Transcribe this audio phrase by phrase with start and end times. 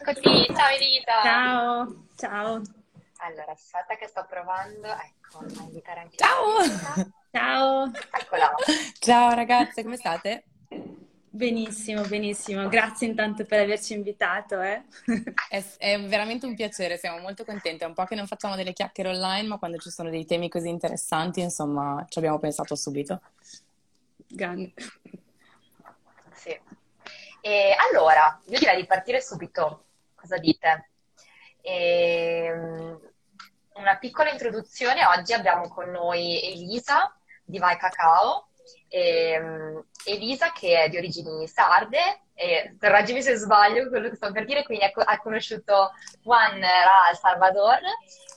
[0.00, 1.22] Eccoci, ciao Elisa.
[1.22, 2.62] Ciao, ciao.
[3.18, 6.58] Allora, aspetta che sto provando, ecco, a invitare anche Ciao.
[6.58, 7.12] Elisa.
[7.30, 7.90] Ciao.
[8.10, 8.54] Eccola.
[8.98, 10.44] Ciao ragazze, come state?
[11.30, 12.68] Benissimo, benissimo.
[12.68, 14.60] Grazie intanto per averci invitato.
[14.60, 14.82] Eh.
[15.48, 17.84] È, è veramente un piacere, siamo molto contenti.
[17.84, 20.48] È un po' che non facciamo delle chiacchiere online, ma quando ci sono dei temi
[20.48, 23.20] così interessanti, insomma, ci abbiamo pensato subito.
[24.26, 24.72] Grande.
[27.46, 29.84] E allora, io direi di partire subito.
[30.14, 30.88] Cosa dite?
[31.60, 32.98] Ehm,
[33.74, 35.04] una piccola introduzione.
[35.04, 37.14] Oggi abbiamo con noi Elisa
[37.44, 38.48] di Vai Cacao.
[38.88, 44.46] Ehm, Elisa che è di origini sarde, e correggimi se sbaglio quello che sto per
[44.46, 47.78] dire, quindi ha, co- ha conosciuto Juan Ra al Salvador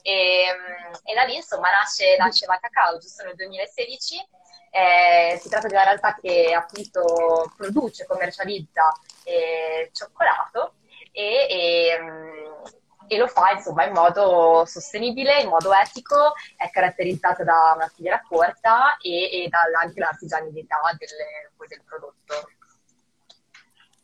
[0.02, 0.54] e,
[1.02, 4.28] e da lì insomma nasce, nasce Vai Cacao giusto nel 2016.
[4.70, 8.82] Eh, si tratta di una realtà che appunto produce, commercializza
[9.24, 10.74] eh, cioccolato
[11.12, 11.98] e, e,
[13.08, 18.22] e lo fa insomma in modo sostenibile, in modo etico, è caratterizzata da una filiera
[18.28, 22.50] corta e, e dalla, anche l'artigianalità del, del prodotto.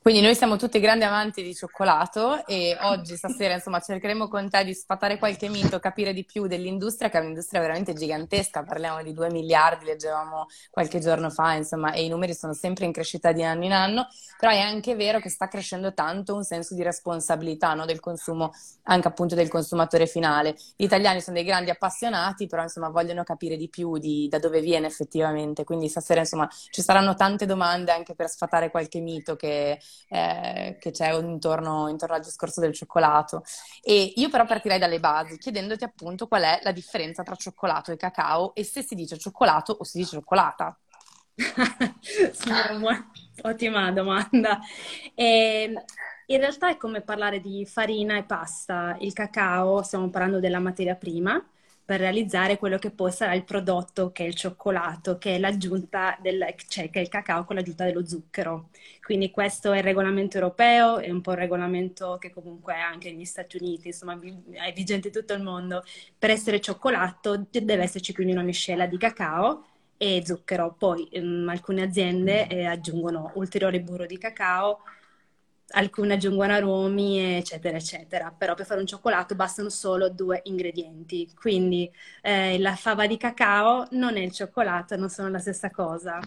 [0.05, 4.63] Quindi noi siamo tutti grandi amanti di cioccolato e oggi, stasera, insomma, cercheremo con te
[4.63, 9.15] di sfatare qualche mito, capire di più dell'industria, che è un'industria veramente gigantesca, parliamo di
[9.15, 13.43] 2 miliardi, leggevamo qualche giorno fa, insomma, e i numeri sono sempre in crescita di
[13.45, 14.07] anno in anno,
[14.39, 18.53] però è anche vero che sta crescendo tanto un senso di responsabilità no, del consumo,
[18.83, 20.55] anche appunto del consumatore finale.
[20.77, 24.61] Gli italiani sono dei grandi appassionati, però insomma vogliono capire di più di, da dove
[24.61, 29.79] viene effettivamente, quindi stasera insomma ci saranno tante domande anche per sfatare qualche mito che
[30.09, 33.43] eh, che c'è intorno, intorno, al discorso del cioccolato.
[33.83, 37.97] E io però partirei dalle basi, chiedendoti appunto qual è la differenza tra cioccolato e
[37.97, 40.77] cacao e se si dice cioccolato o si dice cioccolata.
[43.43, 44.61] Ottima domanda.
[45.15, 45.73] E,
[46.27, 48.97] in realtà è come parlare di farina e pasta.
[49.01, 51.43] Il cacao, stiamo parlando della materia prima,
[51.85, 56.17] per realizzare quello che poi sarà il prodotto che è il cioccolato, che è l'aggiunta
[56.21, 58.71] del, cioè che è il cacao con l'aggiunta dello zucchero.
[59.03, 63.27] Quindi questo è il regolamento europeo, è un po' il regolamento che comunque anche negli
[63.27, 64.19] Stati Uniti, insomma
[64.53, 65.85] è vigente in tutto il mondo.
[66.19, 69.67] Per essere cioccolato deve esserci quindi una miscela di cacao
[69.99, 70.75] e zucchero.
[70.79, 74.81] Poi um, alcune aziende eh, aggiungono ulteriore burro di cacao
[75.75, 78.35] alcune aggiungono aromi, eccetera, eccetera.
[78.37, 81.31] Però per fare un cioccolato bastano solo due ingredienti.
[81.35, 81.91] Quindi
[82.23, 86.21] eh, la fava di cacao non è il cioccolato, non sono la stessa cosa.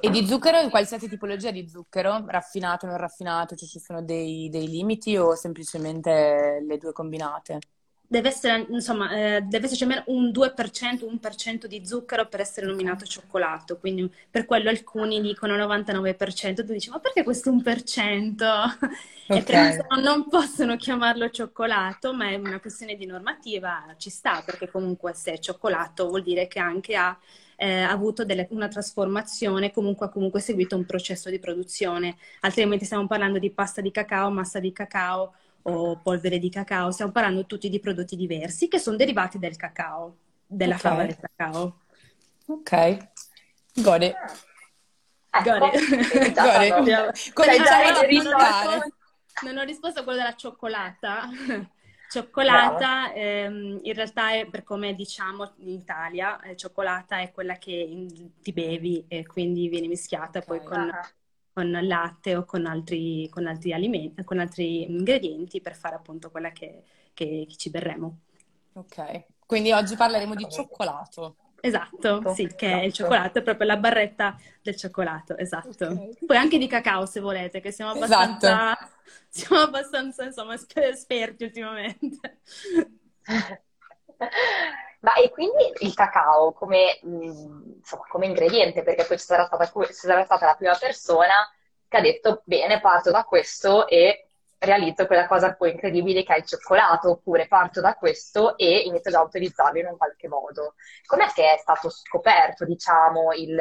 [0.00, 4.68] E di zucchero, qualsiasi tipologia di zucchero, raffinato, non raffinato, cioè ci sono dei, dei
[4.68, 7.58] limiti o semplicemente le due combinate?
[8.06, 13.04] Deve essere, insomma, eh, deve esserci almeno un 2%, 1% di zucchero per essere nominato
[13.04, 13.78] cioccolato.
[13.78, 18.44] Quindi per quello alcuni dicono 99%, tu dici ma perché questo 1%?
[19.28, 19.40] Okay.
[19.40, 24.70] E per non possono chiamarlo cioccolato, ma è una questione di normativa, ci sta, perché
[24.70, 27.18] comunque se è cioccolato vuol dire che anche ha
[27.56, 32.16] eh, avuto delle, una trasformazione, comunque ha comunque seguito un processo di produzione.
[32.42, 35.34] Altrimenti stiamo parlando di pasta di cacao, massa di cacao
[35.68, 40.16] o polvere di cacao, stiamo parlando tutti di prodotti diversi che sono derivati del cacao,
[40.46, 40.90] della okay.
[40.90, 41.80] fava del cacao.
[42.46, 43.08] Ok,
[43.74, 44.14] got it.
[47.32, 48.92] Cominciamo a risposto,
[49.42, 51.28] non ho risposto a quello della cioccolata.
[52.08, 57.72] Cioccolata ehm, in realtà è per come diciamo in Italia, eh, cioccolata è quella che
[57.72, 61.24] in, ti bevi e quindi viene mischiata poi con uh-huh
[61.56, 66.50] con latte o con altri, con altri alimenti, con altri ingredienti per fare appunto quella
[66.50, 66.82] che,
[67.14, 68.18] che, che ci berremo.
[68.74, 71.36] Ok, quindi oggi parleremo di cioccolato.
[71.58, 75.86] Esatto, sì, che è il cioccolato, è proprio la barretta del cioccolato, esatto.
[75.86, 76.18] Okay.
[76.26, 78.92] Poi anche di cacao se volete, che siamo abbastanza, esatto.
[79.30, 82.40] siamo abbastanza insomma, esperti ultimamente.
[85.00, 90.24] Ma e quindi il cacao come, insomma, come ingrediente, perché poi ci sarà, stata, sarà
[90.24, 91.48] stata la prima persona
[91.88, 96.38] che ha detto bene, parto da questo e realizzo quella cosa poi incredibile che è
[96.38, 100.74] il cioccolato, oppure parto da questo e inizio già a utilizzarlo in un qualche modo.
[101.04, 103.56] Com'è che è stato scoperto, diciamo, il,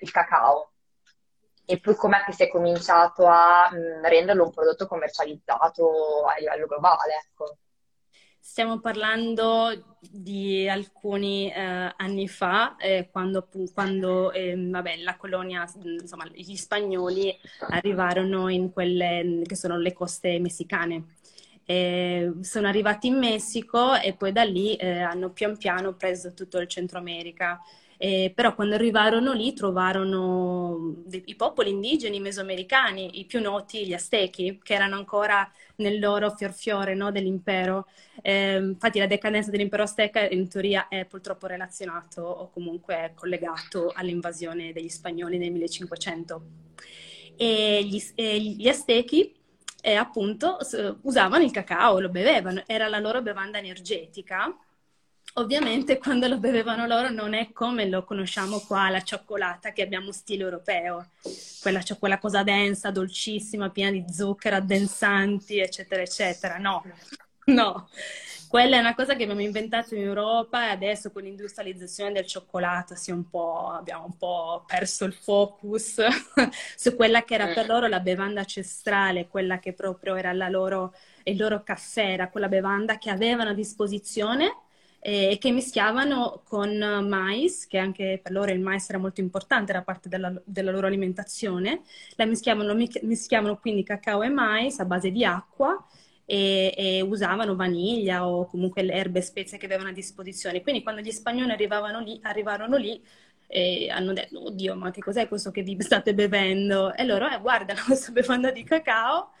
[0.00, 0.72] il cacao?
[1.64, 6.66] E poi com'è che si è cominciato a mh, renderlo un prodotto commercializzato a livello
[6.66, 7.56] globale, ecco?
[8.40, 15.66] Stiamo parlando di alcuni eh, anni fa, eh, quando, quando eh, vabbè, la colonia,
[16.00, 17.36] insomma, gli spagnoli
[17.68, 21.16] arrivarono in quelle che sono le coste messicane.
[22.40, 26.68] sono arrivati in Messico e poi da lì eh, hanno pian piano preso tutto il
[26.68, 27.60] Centro America.
[28.00, 34.60] Eh, però quando arrivarono lì trovarono i popoli indigeni mesoamericani, i più noti, gli Aztechi,
[34.62, 37.88] che erano ancora nel loro fior fiore no, dell'impero.
[38.22, 44.72] Eh, infatti la decadenza dell'impero azteca in teoria è purtroppo relazionato o comunque collegato all'invasione
[44.72, 46.42] degli spagnoli nel 1500.
[47.36, 49.34] E gli, e gli Aztechi
[49.80, 50.58] eh, appunto
[51.02, 54.56] usavano il cacao, lo bevevano, era la loro bevanda energetica
[55.38, 60.10] Ovviamente quando lo bevevano loro non è come lo conosciamo qua, la cioccolata che abbiamo
[60.10, 61.10] stile europeo,
[61.62, 66.58] quella, cioè quella cosa densa, dolcissima, piena di zucchero, addensanti, eccetera, eccetera.
[66.58, 66.82] No,
[67.46, 67.88] no.
[68.48, 72.94] Quella è una cosa che abbiamo inventato in Europa e adesso con l'industrializzazione del cioccolato
[73.08, 73.24] un
[73.70, 76.00] abbiamo un po' perso il focus
[76.74, 77.68] su quella che era per mm.
[77.68, 80.94] loro la bevanda ancestrale, quella che proprio era loro,
[81.24, 84.62] il loro caffè, era quella bevanda che avevano a disposizione
[85.00, 86.76] e che mischiavano con
[87.08, 90.86] mais, che anche per loro il mais era molto importante, era parte della, della loro
[90.86, 91.82] alimentazione,
[92.16, 95.82] la mischiavano, mischiavano quindi cacao e mais a base di acqua
[96.24, 100.62] e, e, usavano vaniglia o comunque le erbe e spezie che avevano a disposizione.
[100.62, 103.02] Quindi quando gli spagnoli arrivavano lì, arrivarono lì
[103.46, 106.94] e hanno detto, oddio, ma che cos'è questo che vi state bevendo?
[106.94, 109.32] E loro, eh, guardano questa bevanda di cacao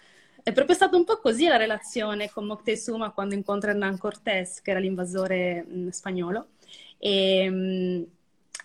[0.48, 4.70] è proprio stata un po' così la relazione con Moctezuma quando incontra Hernán Cortés, che
[4.70, 6.46] era l'invasore mh, mm, spagnolo.
[6.96, 8.06] E, mh,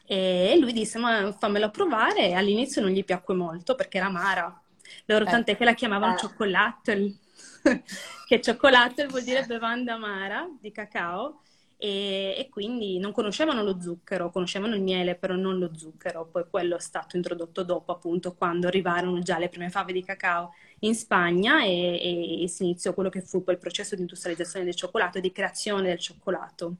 [0.05, 2.29] e, lui disse, ma fammelo provare.
[2.29, 4.61] E all'inizio non gli piacque molto perché era amara.
[5.07, 5.29] Loro eh.
[5.29, 6.17] tant'è che la chiamavano eh.
[6.19, 7.17] cioccolattel,
[8.27, 11.41] che cioccolattel vuol dire bevanda amara di cacao.
[11.75, 16.29] E, e, quindi non conoscevano lo zucchero, conoscevano il miele, però non lo zucchero.
[16.31, 20.53] Poi quello è stato introdotto dopo, appunto, quando arrivarono già le prime fave di cacao
[20.83, 24.75] in Spagna e, e si iniziò quello che fu poi il processo di industrializzazione del
[24.75, 26.75] cioccolato e di creazione del cioccolato.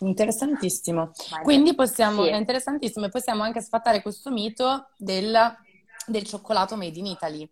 [0.00, 1.12] Interessantissimo.
[1.42, 2.30] Quindi possiamo, sì.
[2.30, 5.36] interessantissimo e possiamo anche sfatare questo mito del,
[6.06, 7.48] del cioccolato made in Italy.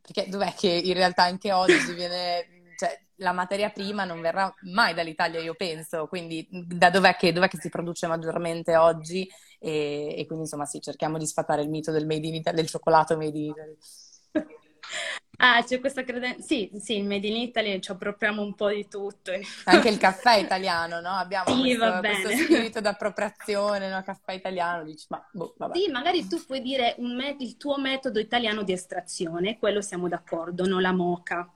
[0.00, 4.94] Perché dov'è che in realtà anche oggi viene, cioè, la materia prima non verrà mai
[4.94, 9.28] dall'Italia, io penso, quindi da dov'è che, dov'è che si produce maggiormente oggi
[9.58, 12.68] e, e, quindi insomma sì, cerchiamo di sfatare il mito del made in Italy, del
[12.68, 13.76] cioccolato made in Italy.
[15.42, 16.42] Ah, c'è questa credenza.
[16.42, 19.32] Sì, sì, il Made in Italy ci appropriamo un po' di tutto.
[19.64, 21.08] Anche il caffè italiano, no?
[21.08, 24.02] Abbiamo sì, questo, questo, spirito d'appropriazione, no?
[24.02, 25.78] Caffè italiano, dici, ma boh, vabbè.
[25.78, 30.66] Sì, magari tu puoi dire me- il tuo metodo italiano di estrazione, quello siamo d'accordo,
[30.66, 30.78] no?
[30.78, 31.50] La moca.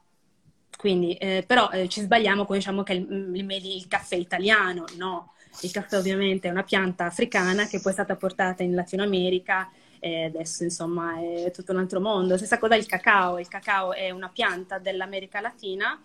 [0.77, 5.33] Quindi, eh, però eh, ci sbagliamo quando diciamo che il, il, il caffè italiano, no?
[5.63, 9.71] Il caffè ovviamente è una pianta africana che poi è stata portata in Latino America
[10.01, 12.37] e adesso insomma è tutto un altro mondo.
[12.37, 16.03] Stessa cosa il cacao, il cacao è una pianta dell'America Latina.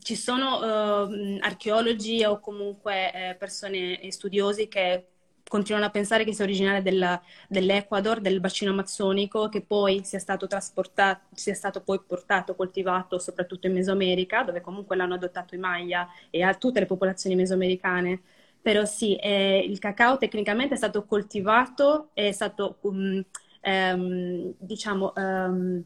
[0.00, 5.08] Ci sono uh, archeologi o comunque eh, persone studiosi che
[5.52, 6.80] continuano a pensare che sia originaria
[7.46, 13.66] dell'Ecuador, del bacino amazzonico, che poi sia stato trasportato, sia stato poi portato, coltivato soprattutto
[13.66, 18.22] in Mesoamerica, dove comunque l'hanno adottato i Maya e a tutte le popolazioni mesoamericane.
[18.62, 23.22] Però sì, eh, il cacao tecnicamente è stato coltivato, è stato, um,
[23.60, 25.84] um, diciamo, um,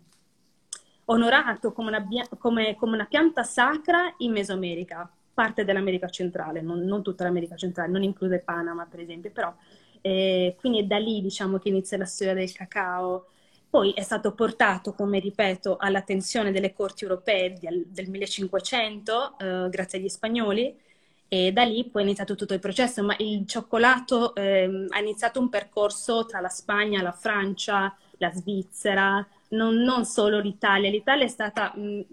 [1.06, 2.06] onorato come una,
[2.38, 7.90] come, come una, pianta sacra in Mesoamerica, parte dell'America centrale, non, non tutta l'America centrale,
[7.92, 9.54] non include Panama per esempio, però
[10.00, 13.28] eh, quindi è da lì diciamo che inizia la storia del cacao.
[13.68, 19.98] Poi è stato portato, come ripeto, all'attenzione delle corti europee del, del 1500, eh, grazie
[19.98, 20.74] agli spagnoli,
[21.28, 25.40] e da lì poi è iniziato tutto il processo, ma il cioccolato eh, ha iniziato
[25.40, 30.88] un percorso tra la Spagna, la Francia, la Svizzera, non, non solo l'Italia.
[30.88, 32.04] L'Italia è stata, mh,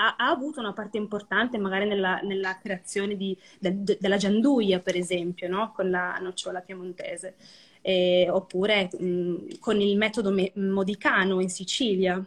[0.00, 4.78] ha, ha, avuto una parte importante magari nella, nella creazione di, de, de, della gianduia,
[4.80, 5.72] per esempio, no?
[5.72, 7.34] con la nocciola piemontese,
[7.82, 12.24] eh, oppure mh, con il metodo me- modicano in Sicilia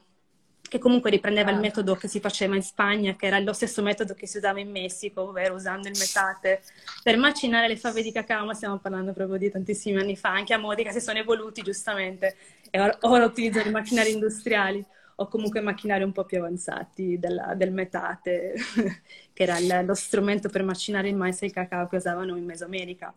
[0.72, 1.54] che comunque riprendeva ah.
[1.54, 4.62] il metodo che si faceva in Spagna, che era lo stesso metodo che si usava
[4.62, 6.62] in Messico, ovvero usando il metate
[7.04, 10.54] per macinare le fave di cacao, ma stiamo parlando proprio di tantissimi anni fa, anche
[10.54, 12.38] a Modica si sono evoluti giustamente
[12.70, 17.54] e ora, ora utilizzano i macchinari industriali o comunque macchinari un po' più avanzati della,
[17.56, 18.54] del metate,
[19.34, 22.46] che era il, lo strumento per macinare il mais e il cacao che usavano in
[22.46, 23.14] Mesoamerica.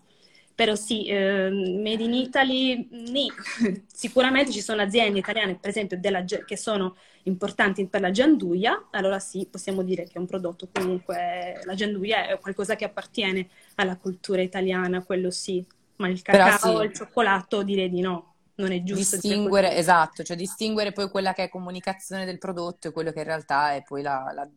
[0.54, 3.28] Però sì, eh, Made in Italy, nì.
[3.92, 9.18] sicuramente ci sono aziende italiane, per esempio, della, che sono importanti per la gianduia, allora
[9.18, 13.96] sì, possiamo dire che è un prodotto comunque, la gianduia è qualcosa che appartiene alla
[13.96, 15.64] cultura italiana, quello sì,
[15.96, 16.86] ma il cacao e sì.
[16.86, 18.33] il cioccolato direi di no.
[18.56, 19.16] Non è giusto.
[19.16, 23.24] Distinguere, esatto, cioè distinguere poi quella che è comunicazione del prodotto e quello che in
[23.24, 24.48] realtà è poi la, la,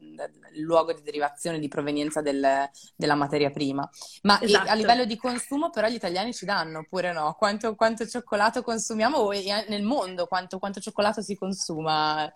[0.53, 3.87] il luogo di derivazione, di provenienza del, della materia prima.
[4.23, 4.69] Ma esatto.
[4.69, 7.35] a livello di consumo però gli italiani ci danno, oppure no?
[7.37, 9.29] Quanto, quanto cioccolato consumiamo
[9.67, 12.31] nel mondo quanto, quanto cioccolato si consuma?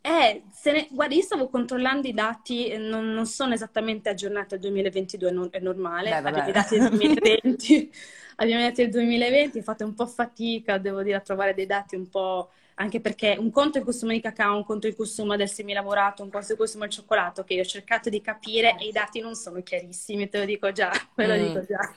[0.00, 0.88] Eh, ne...
[0.90, 5.58] guarda, io stavo controllando i dati, non, non sono esattamente aggiornati al 2022, non, è
[5.58, 7.92] normale, abbiamo i dati del 2020,
[8.36, 11.66] abbiamo i dati del 2020, ho fatto un po' fatica, devo dire, a trovare dei
[11.66, 14.90] dati un po', anche perché un conto è il consumo di cacao, un conto è
[14.90, 18.08] il consumo del semilavorato, un conto è il consumo del cioccolato, che io ho cercato
[18.08, 21.46] di capire e i dati non sono chiarissimi, te lo dico già, ve lo mm.
[21.46, 21.94] dico già.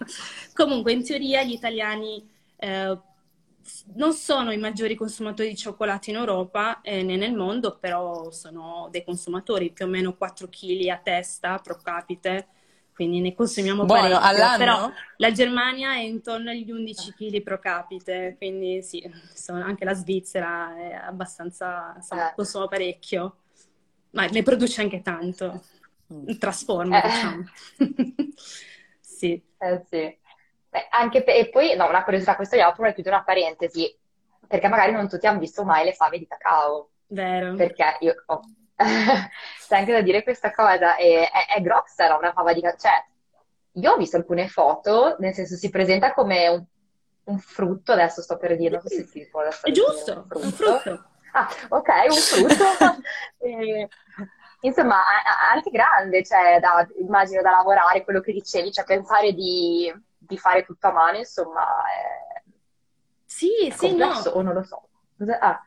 [0.53, 2.27] Comunque, in teoria gli italiani...
[2.57, 3.09] Eh,
[3.95, 8.87] non sono i maggiori consumatori di cioccolato in Europa eh, né nel mondo, però sono
[8.91, 12.47] dei consumatori, più o meno 4 kg a testa pro capite,
[12.93, 14.27] quindi ne consumiamo Buono, parecchio.
[14.27, 14.57] All'anno?
[14.57, 19.03] Però la Germania è intorno agli 11 kg pro capite, quindi sì,
[19.47, 22.35] anche la Svizzera è abbastanza, insomma, eh.
[22.35, 23.37] consuma parecchio,
[24.11, 25.63] ma ne produce anche tanto,
[26.13, 26.33] mm.
[26.37, 27.09] trasforma, eh.
[27.09, 27.43] diciamo.
[28.99, 29.41] sì.
[29.57, 30.17] Eh sì.
[30.71, 33.93] Beh, anche pe- e poi, no, una curiosità, questo io apro e chiudo una parentesi,
[34.47, 36.91] perché magari non tutti hanno visto mai le fave di cacao.
[37.07, 37.55] Vero.
[37.55, 38.39] Perché io, oh,
[38.77, 42.79] c'è anche da dire questa cosa, è, è, è grossa era una fava di cacao,
[42.79, 43.05] cioè,
[43.73, 46.63] io ho visto alcune foto, nel senso si presenta come un,
[47.25, 50.25] un frutto, adesso sto per dire, non so se si può adesso È giusto, un
[50.25, 50.45] frutto.
[50.45, 51.05] Un frutto.
[51.33, 52.65] Ah, ok, un frutto.
[53.45, 53.89] e,
[54.61, 55.01] insomma,
[55.51, 59.93] anche grande, cioè, da, immagino da lavorare, quello che dicevi, cioè pensare di
[60.31, 62.41] di fare tutto a mano, insomma, è,
[63.25, 64.35] sì, è sì, complesso, no.
[64.35, 64.87] o non lo so.
[65.39, 65.61] Ah.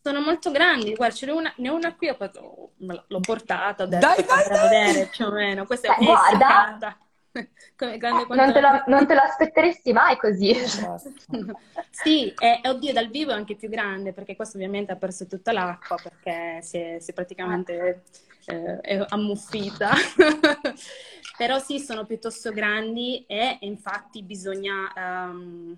[0.00, 3.82] Sono molto grandi, guarda, ce n'è una, ne ho una qui, ho fatto, l'ho portata,
[3.82, 4.68] ho detto, dai, dai, dai.
[4.68, 5.66] vedere più o meno.
[5.66, 6.96] Questa è eh, guarda,
[7.76, 10.54] come grande eh, non, te lo, non te lo aspetteresti mai così.
[11.90, 15.52] sì, e oddio, dal vivo è anche più grande, perché questo ovviamente ha perso tutta
[15.52, 18.02] l'acqua, perché si è, si è praticamente
[18.46, 19.92] eh, è ammuffita.
[21.36, 25.76] Però sì, sono piuttosto grandi e infatti bisogna um,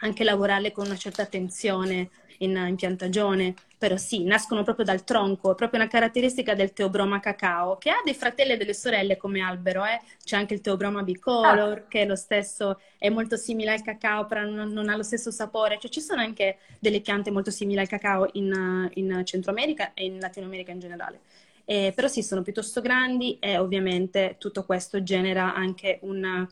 [0.00, 3.54] anche lavorarle con una certa attenzione in, in, piantagione.
[3.78, 8.00] Però sì, nascono proprio dal tronco, è proprio una caratteristica del teobroma cacao, che ha
[8.04, 9.86] dei fratelli e delle sorelle come albero.
[9.86, 9.98] Eh?
[10.22, 11.84] C'è anche il teobroma bicolor, ah.
[11.88, 15.30] che è lo stesso, è molto simile al cacao, però non, non, ha lo stesso
[15.30, 15.78] sapore.
[15.80, 20.04] Cioè ci sono anche delle piante molto simili al cacao in, in Centro America e
[20.04, 21.20] in Latino America in generale.
[21.70, 26.44] Eh, però sì, sono piuttosto grandi e ovviamente tutto questo genera anche una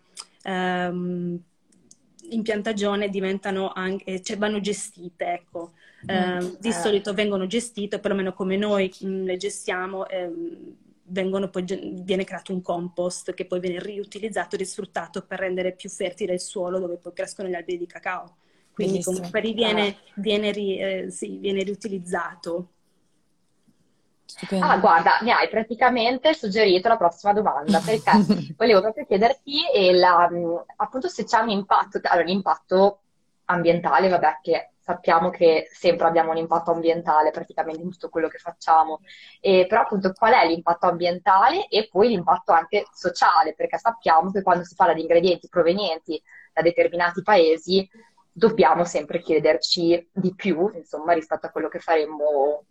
[0.44, 1.37] um,
[2.30, 5.72] impiantagione, diventano anche, cioè vanno gestite, ecco.
[6.06, 10.30] Eh, di solito vengono gestite, perlomeno come noi mh, mm, le gestiamo, eh,
[11.50, 11.64] poi,
[12.04, 16.40] viene creato un compost che poi viene riutilizzato e risfruttato per rendere più fertile il
[16.40, 18.37] suolo dove poi crescono gli alberi di cacao.
[18.72, 19.16] Quindi Benissimo.
[19.16, 22.68] comunque viene, viene, ri, eh, sì, viene riutilizzato.
[24.28, 24.66] Stupendo.
[24.66, 28.12] Ah, guarda, mi hai praticamente suggerito la prossima domanda, perché
[28.56, 30.28] volevo proprio chiederti la,
[30.76, 33.00] appunto se c'è un impatto, allora l'impatto
[33.47, 38.37] ambientale, vabbè, che sappiamo che sempre abbiamo un impatto ambientale praticamente in tutto quello che
[38.37, 39.00] facciamo,
[39.40, 44.42] e, però appunto qual è l'impatto ambientale e poi l'impatto anche sociale, perché sappiamo che
[44.42, 47.88] quando si parla di ingredienti provenienti da determinati paesi
[48.30, 52.64] dobbiamo sempre chiederci di più, insomma, rispetto a quello che faremmo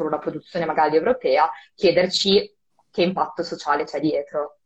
[0.00, 2.50] con una produzione magari europea, chiederci
[2.90, 4.56] che impatto sociale c'è dietro.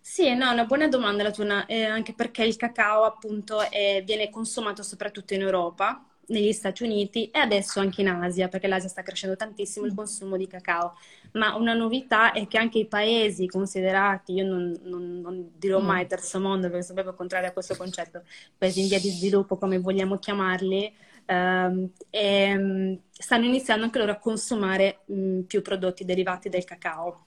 [0.00, 4.30] Sì, no, una buona domanda la tua, eh, anche perché il cacao appunto è, viene
[4.30, 9.02] consumato soprattutto in Europa, negli Stati Uniti e adesso anche in Asia, perché l'Asia sta
[9.02, 10.96] crescendo tantissimo il consumo di cacao.
[11.32, 16.04] Ma una novità è che anche i paesi considerati, io non, non, non dirò mai
[16.04, 16.08] mm.
[16.08, 18.22] terzo mondo perché sono proprio contrario a questo concetto,
[18.56, 24.12] paesi in via di sviluppo come vogliamo chiamarli, Um, e um, stanno iniziando anche loro
[24.12, 27.24] a consumare um, più prodotti derivati dal cacao.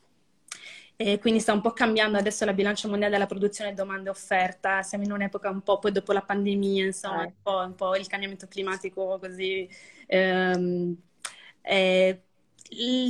[0.95, 4.83] E quindi sta un po' cambiando adesso la bilancia mondiale della produzione domanda e offerta,
[4.83, 7.25] siamo in un'epoca un po' poi dopo la pandemia, insomma, eh.
[7.27, 9.69] un, po', un, po', il cambiamento climatico così.
[10.07, 10.97] Ehm,
[11.61, 12.21] eh,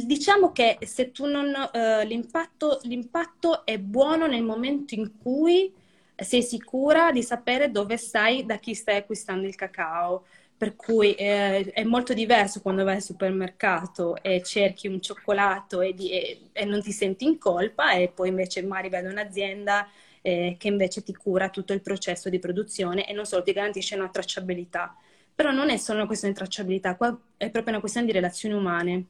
[0.05, 5.73] diciamo che se tu non, uh, l'impatto, l'impatto è buono nel momento in cui
[6.15, 10.25] sei sicura di sapere dove stai, da chi stai acquistando il cacao
[10.59, 15.93] per cui eh, è molto diverso quando vai al supermercato e cerchi un cioccolato e,
[15.93, 19.87] di, e, e non ti senti in colpa e poi invece magari vai da un'azienda
[20.21, 23.95] eh, che invece ti cura tutto il processo di produzione e non solo ti garantisce
[23.95, 24.93] una tracciabilità.
[25.33, 28.53] Però non è solo una questione di tracciabilità, qua è proprio una questione di relazioni
[28.53, 29.05] umane.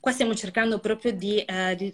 [0.00, 1.92] Qua stiamo cercando proprio di, eh, di,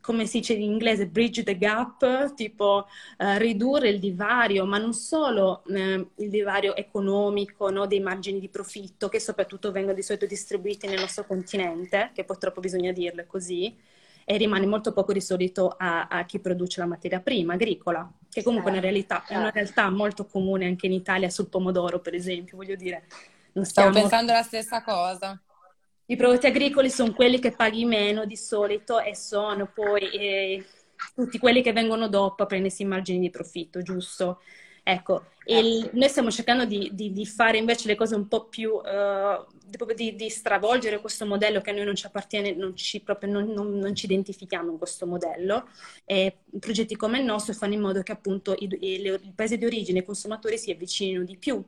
[0.00, 2.86] come si dice in inglese, bridge the gap, tipo
[3.16, 8.48] eh, ridurre il divario, ma non solo eh, il divario economico, no, dei margini di
[8.48, 13.74] profitto, che soprattutto vengono di solito distribuiti nel nostro continente, che purtroppo bisogna dirlo così,
[14.28, 18.42] e rimane molto poco di solito a, a chi produce la materia prima, agricola, che
[18.42, 19.32] comunque certo, è, una realtà, certo.
[19.32, 23.04] è una realtà molto comune anche in Italia sul pomodoro, per esempio, voglio dire.
[23.52, 23.90] Non stiamo...
[23.90, 25.40] Stavo pensando la stessa cosa.
[26.08, 30.64] I prodotti agricoli sono quelli che paghi meno di solito e sono poi eh,
[31.14, 34.40] tutti quelli che vengono dopo a prendersi i margini di profitto, giusto?
[34.88, 38.70] Ecco, il, noi stiamo cercando di, di, di, fare invece le cose un po' più,
[38.70, 39.44] uh,
[39.96, 43.48] di, di, stravolgere questo modello che a noi non ci appartiene, non ci, proprio, non,
[43.48, 45.68] non, non ci identifichiamo in questo modello.
[46.04, 49.58] E progetti come il nostro fanno in modo che appunto i, i, le, il paese
[49.58, 51.64] di origine, i consumatori si avvicinino di più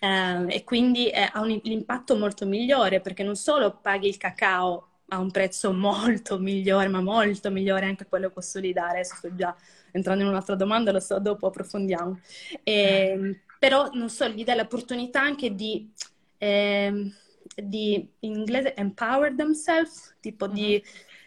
[0.00, 4.88] eh, e quindi eh, ha un impatto molto migliore perché non solo paghi il cacao
[5.08, 9.34] a un prezzo molto migliore, ma molto migliore anche quello che posso dare, adesso sto
[9.34, 9.54] già
[9.92, 12.20] entrando in un'altra domanda, lo so, dopo approfondiamo.
[12.62, 15.88] E, ehm, però non so, gli dà l'opportunità anche di,
[16.38, 17.12] eh,
[17.54, 20.54] di in inglese, empower themselves, tipo mm-hmm.
[20.54, 20.82] di,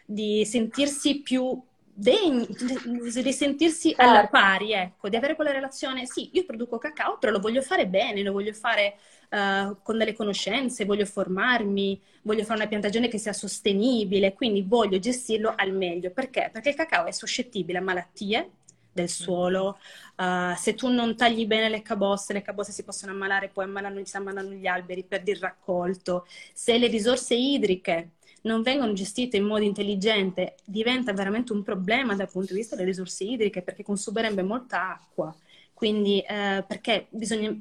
[0.05, 1.62] di sentirsi più
[1.97, 4.03] degni, di sentirsi certo.
[4.03, 7.87] alla pari, ecco, di avere quella relazione, sì, io produco cacao, però lo voglio fare
[7.87, 8.97] bene, lo voglio fare
[9.29, 14.99] uh, con delle conoscenze, voglio formarmi, voglio fare una piantagione che sia sostenibile, quindi voglio
[14.99, 16.11] gestirlo al meglio.
[16.11, 16.49] Perché?
[16.51, 18.49] Perché il cacao è suscettibile a malattie
[18.91, 19.77] del suolo,
[20.17, 24.03] uh, se tu non tagli bene le cabosse, le cabosse si possono ammalare, poi ammalano,
[24.03, 28.11] si ammalano gli alberi, perdi il raccolto, se le risorse idriche
[28.45, 32.89] non vengono gestite in modo intelligente, diventa veramente un problema dal punto di vista delle
[32.89, 35.35] risorse idriche perché consumerebbe molta acqua.
[35.73, 37.55] Quindi, eh, perché bisogna,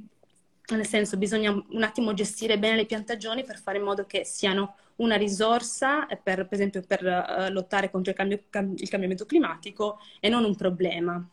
[0.69, 4.77] nel senso, bisogna un attimo gestire bene le piantagioni per fare in modo che siano
[4.97, 9.99] una risorsa, per, per esempio, per uh, lottare contro il, cambio, cam- il cambiamento climatico
[10.21, 11.29] e non un problema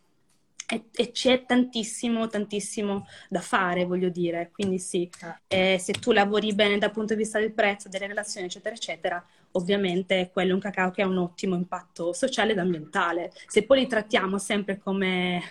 [0.72, 4.51] e, e, c'è tantissimo, tantissimo da fare, voglio dire.
[4.53, 5.39] Quindi sì, ah.
[5.48, 9.25] eh, se tu lavori bene dal punto di vista del prezzo, delle relazioni, eccetera, eccetera,
[9.53, 13.31] ovviamente quello è un cacao che ha un ottimo impatto sociale ed ambientale.
[13.48, 15.41] Se poi li trattiamo sempre come,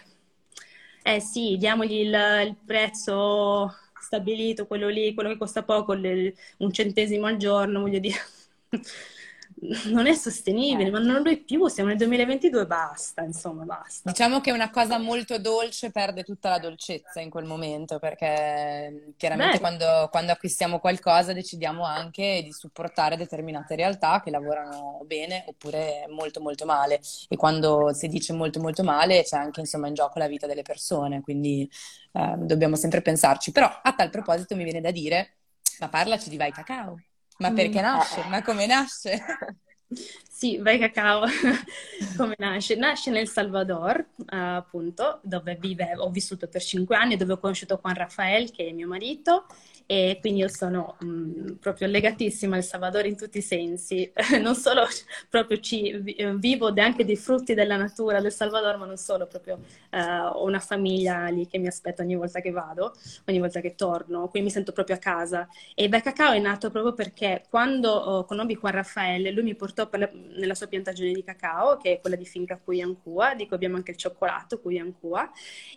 [1.03, 2.15] eh sì, diamogli il,
[2.47, 7.99] il prezzo stabilito, quello lì, quello che costa poco, le, un centesimo al giorno, voglio
[7.99, 8.19] dire
[9.93, 10.91] non è sostenibile, eh.
[10.91, 14.11] ma non lo è più, siamo nel 2022, basta, insomma, basta.
[14.11, 19.61] Diciamo che una cosa molto dolce perde tutta la dolcezza in quel momento, perché chiaramente
[19.61, 26.41] quando, quando, acquistiamo qualcosa decidiamo anche di supportare determinate realtà che lavorano bene oppure molto
[26.41, 30.29] molto male e quando si dice molto molto male c'è anche insomma in gioco la
[30.29, 31.69] vita delle persone, quindi
[32.13, 33.53] eh, dobbiamo sempre pensarci.
[33.53, 35.37] Però a tal proposito mi viene da dire,
[35.81, 36.97] ma parlaci di Vai Cacao.
[37.41, 37.83] Ma perché mm.
[37.83, 38.25] nasce?
[38.29, 39.23] Ma come nasce?
[40.41, 41.27] Sì, Vai Cacao,
[42.17, 42.77] come nasce?
[42.77, 47.95] Nasce nel Salvador, appunto, dove vive, ho vissuto per cinque anni, dove ho conosciuto Juan
[47.97, 49.47] Rafael, che è mio marito,
[49.91, 54.09] e quindi io sono mh, mm, proprio legatissima al Salvador in tutti i sensi,
[54.41, 54.87] non solo
[55.29, 56.01] proprio ci
[56.37, 59.57] vivo anche dei frutti della natura del Salvador, ma non solo, proprio
[59.91, 62.95] uh, ho una famiglia lì che mi aspetta ogni volta che vado,
[63.27, 65.49] ogni volta che torno, quindi mi sento proprio a casa.
[65.75, 69.89] E Bel Cacao è nato proprio perché quando uh, conobbi Juan Raffaele, lui mi portò
[69.91, 73.75] la, nella sua piantagione di cacao, che è quella di Finca Cuyancua, di cui abbiamo
[73.75, 75.29] anche il cioccolato Cuyancua,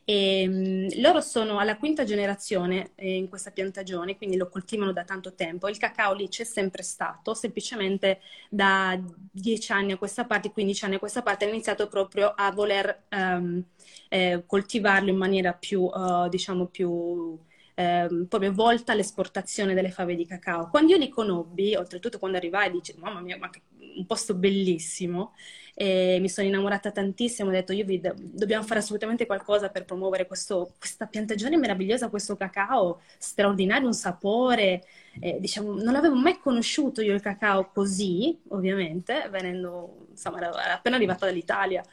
[0.06, 4.92] e um, loro sono alla quinta generazione eh, in questa piantagione produzione, quindi lo coltivano
[4.92, 5.68] da tanto tempo.
[5.68, 9.00] Il cacao lì c'è sempre stato, semplicemente da
[9.32, 13.06] 10 anni a questa parte, 15 anni a questa parte, hanno iniziato proprio a voler
[13.12, 13.64] um,
[14.10, 17.38] eh, coltivarlo in maniera più, uh, diciamo, più
[17.76, 20.70] eh, proprio volta all'esportazione delle fave di cacao.
[20.70, 23.62] Quando io li conobbi, oltretutto quando arrivai, dicevo, mamma mia, ma che
[23.96, 25.34] un posto bellissimo,
[25.76, 29.86] e mi sono innamorata tantissimo, ho detto io vi do- dobbiamo fare assolutamente qualcosa per
[29.86, 34.84] promuovere questo, questa piantagione meravigliosa, questo cacao straordinario, un sapore,
[35.20, 41.26] eh, diciamo, non avevo mai conosciuto io il cacao così, ovviamente, venendo, insomma, appena arrivata
[41.26, 41.84] dall'Italia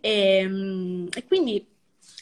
[0.00, 1.69] e, ehm, e quindi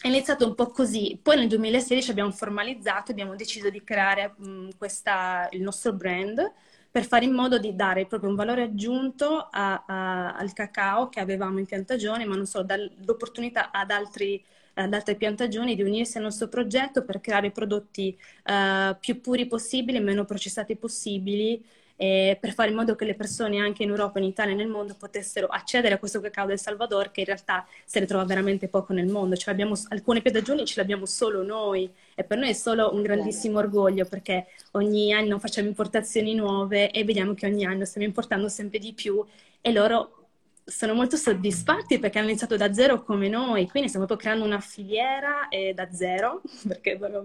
[0.01, 4.71] è iniziato un po' così, poi nel 2016 abbiamo formalizzato, abbiamo deciso di creare mh,
[4.79, 6.53] questa, il nostro brand
[6.91, 11.21] per fare in modo di dare proprio un valore aggiunto a, a, al cacao che
[11.21, 12.67] avevamo in piantagione, ma non solo,
[13.05, 19.21] l'opportunità ad, ad altre piantagioni di unirsi al nostro progetto per creare prodotti uh, più
[19.21, 21.63] puri possibili, meno processati possibili
[22.01, 24.69] eh, per fare in modo che le persone anche in Europa, in Italia e nel
[24.69, 28.69] mondo potessero accedere a questo cacao del Salvador che in realtà se ne trova veramente
[28.69, 29.35] poco nel mondo.
[29.35, 33.03] Cioè, abbiamo, alcune piadagioni ce le abbiamo solo noi e per noi è solo un
[33.03, 38.49] grandissimo orgoglio perché ogni anno facciamo importazioni nuove e vediamo che ogni anno stiamo importando
[38.49, 39.25] sempre di più
[39.61, 40.13] e loro
[40.69, 44.61] sono molto soddisfatti perché hanno iniziato da zero come noi, quindi stiamo proprio creando una
[44.61, 47.25] filiera eh, da zero, perché abbiamo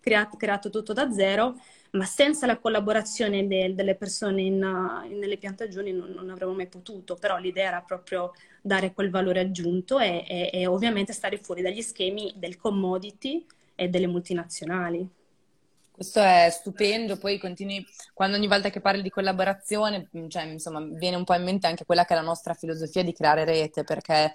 [0.00, 1.56] creato, creato, tutto da zero,
[1.92, 6.66] ma senza la collaborazione de, delle persone in, in, nelle piantagioni non, non, avremmo mai
[6.66, 11.60] potuto, però l'idea era proprio dare quel valore aggiunto e, e, e ovviamente stare fuori
[11.60, 15.06] dagli schemi del commodity e delle multinazionali.
[15.90, 21.16] Questo è stupendo, poi continui, quando ogni volta che parli di collaborazione, cioè, insomma, viene
[21.16, 24.32] un po' in mente anche quella che è la nostra filosofia di creare rete, perché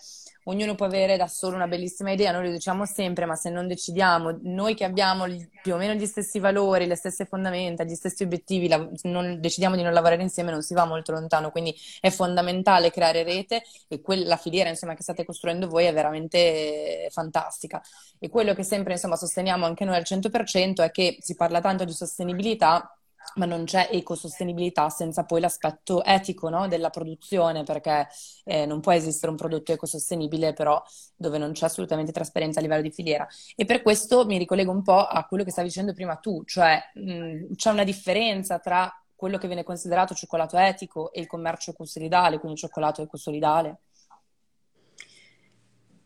[0.48, 3.68] ognuno può avere da solo una bellissima idea, noi lo diciamo sempre, ma se non
[3.68, 5.26] decidiamo, noi che abbiamo
[5.62, 9.76] più o meno gli stessi valori, le stesse fondamenta, gli stessi obiettivi, la, non, decidiamo
[9.76, 14.02] di non lavorare insieme, non si va molto lontano, quindi è fondamentale creare rete e
[14.02, 17.82] quella filiera insomma, che state costruendo voi è veramente fantastica.
[18.20, 21.84] E quello che sempre insomma, sosteniamo anche noi al 100% è che si parla tanto
[21.84, 22.97] di sostenibilità,
[23.36, 26.68] ma non c'è ecosostenibilità senza poi l'aspetto etico no?
[26.68, 28.08] della produzione, perché
[28.46, 30.82] eh, non può esistere un prodotto ecosostenibile però
[31.16, 33.28] dove non c'è assolutamente trasparenza a livello di filiera.
[33.56, 36.80] E per questo mi ricollego un po' a quello che stavi dicendo prima tu, cioè
[36.94, 42.40] mh, c'è una differenza tra quello che viene considerato cioccolato etico e il commercio ecosolidale,
[42.40, 43.80] quindi cioccolato ecosolidale.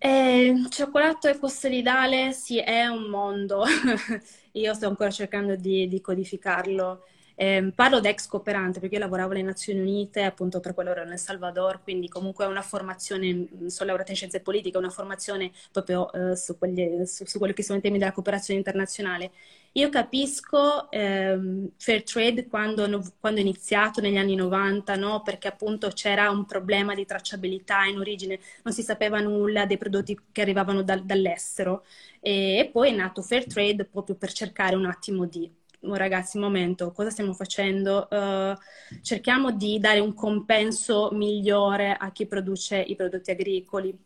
[0.03, 3.63] Eh, cioccolato ecosolidale sì, è un mondo.
[4.53, 7.05] Io sto ancora cercando di, di codificarlo.
[7.41, 11.05] Eh, parlo da ex cooperante perché io lavoravo alle Nazioni Unite, appunto per quello ero
[11.05, 16.11] nel Salvador, quindi comunque è una formazione, sono laureata in scienze politiche, una formazione proprio
[16.13, 19.31] eh, su, quelli, su, su quelli che sono i temi della cooperazione internazionale.
[19.71, 22.83] Io capisco ehm, Fair Trade quando,
[23.19, 25.23] quando, è iniziato negli anni 90, no?
[25.23, 30.15] perché appunto c'era un problema di tracciabilità in origine, non si sapeva nulla dei prodotti
[30.31, 31.85] che arrivavano da, dall'estero
[32.19, 35.49] e, e poi è nato Fair Trade proprio per cercare un attimo di
[35.83, 38.07] Oh, ragazzi, un momento, cosa stiamo facendo?
[38.11, 38.55] Uh,
[39.01, 43.97] cerchiamo di dare un compenso migliore a chi produce i prodotti agricoli.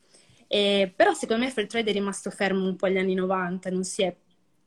[0.48, 3.84] E, però secondo me Fair Trade è rimasto fermo un po' agli anni 90, non
[3.84, 4.16] si è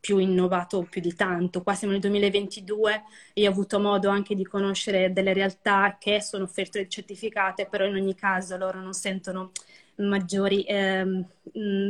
[0.01, 1.63] più innovato più di tanto.
[1.63, 6.47] Qua siamo nel 2022 e ho avuto modo anche di conoscere delle realtà che sono
[6.47, 9.53] Fair Trade certificate, però in ogni caso loro non sentono
[9.99, 11.27] maggiori, ehm,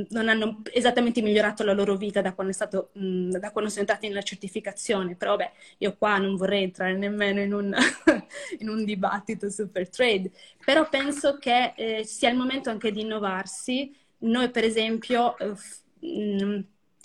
[0.09, 4.09] non hanno esattamente migliorato la loro vita da quando, stato, mh, da quando sono entrati
[4.09, 5.15] nella certificazione.
[5.15, 7.75] Però vabbè, io qua non vorrei entrare nemmeno in un,
[8.59, 10.31] in un dibattito su fair trade,
[10.65, 13.95] però penso che eh, sia il momento anche di innovarsi.
[14.21, 15.55] Noi per esempio, eh,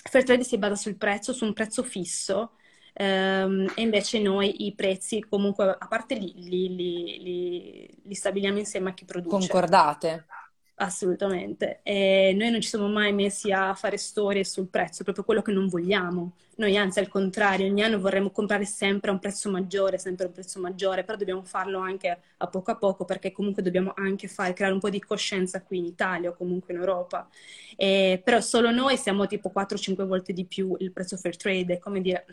[0.03, 2.53] fair trade si basa sul prezzo, su un prezzo fisso,
[2.95, 8.91] Um, e invece noi i prezzi comunque a parte li, li, li, li, stabiliamo insieme
[8.91, 9.35] a chi produce.
[9.35, 10.27] Concordate.
[10.75, 11.81] Assolutamente.
[11.83, 15.51] E noi non ci siamo mai messi a fare storie sul prezzo, proprio quello che
[15.51, 16.33] non vogliamo.
[16.55, 20.27] Noi anzi al contrario, ogni anno vorremmo comprare sempre a un prezzo maggiore, sempre a
[20.29, 24.27] un prezzo maggiore, però dobbiamo farlo anche a poco a poco perché comunque dobbiamo anche
[24.27, 27.29] fare, creare un po' di coscienza qui in Italia o comunque in Europa.
[27.75, 31.79] E, però solo noi siamo tipo 4-5 volte di più il prezzo fair trade, è
[31.79, 32.25] come dire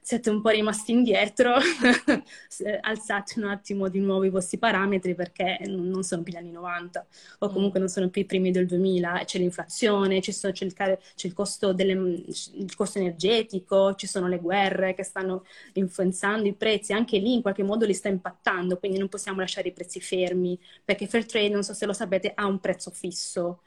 [0.00, 1.54] siete un po' rimasti indietro,
[2.80, 7.06] alzate un attimo di nuovo i vostri parametri perché non sono più gli anni 90
[7.40, 7.52] o mm.
[7.52, 11.72] comunque non sono più i primi del 2000, c'è l'inflazione, c'è, il, c'è il, costo
[11.72, 17.34] delle, il, costo energetico, ci sono le guerre che stanno influenzando i prezzi, anche lì
[17.34, 21.26] in qualche modo li sta impattando, quindi non possiamo lasciare i prezzi fermi perché Fair
[21.26, 23.62] Trade, non so se lo sapete, ha un prezzo fisso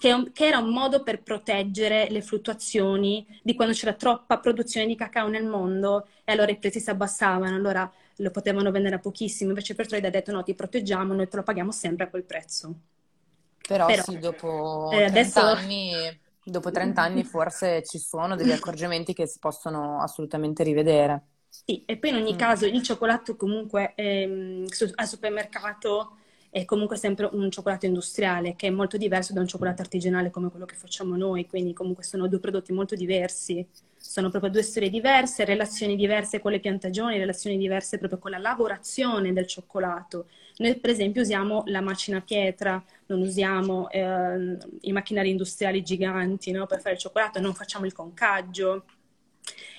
[0.00, 4.96] che, che, era un modo per proteggere le fluttuazioni di quando c'era troppa produzione di
[4.96, 9.50] cacao nel mondo e allora i prezzi si abbassavano, allora lo potevano vendere a pochissimo,
[9.50, 12.74] invece Pertrade ha detto no, ti proteggiamo, noi te lo paghiamo sempre a quel prezzo.
[13.68, 15.40] Però, Però sì, dopo eh, 30 adesso...
[15.40, 15.92] anni
[16.42, 21.24] dopo 30 anni forse ci sono degli accorgimenti che si possono assolutamente rivedere.
[21.46, 22.38] Sì, e poi in ogni mm.
[22.38, 26.16] caso il cioccolato comunque ehm, al supermercato
[26.50, 30.50] è comunque sempre un cioccolato industriale che è molto diverso da un cioccolato artigianale come
[30.50, 33.64] quello che facciamo noi, quindi comunque sono due prodotti molto diversi,
[33.96, 38.38] sono proprio due storie diverse, relazioni diverse con le piantagioni, relazioni diverse proprio con la
[38.38, 40.26] lavorazione del cioccolato.
[40.56, 46.66] Noi per esempio usiamo la macina pietra, non usiamo eh, i macchinari industriali giganti no,
[46.66, 48.84] per fare il cioccolato, non facciamo il concaggio.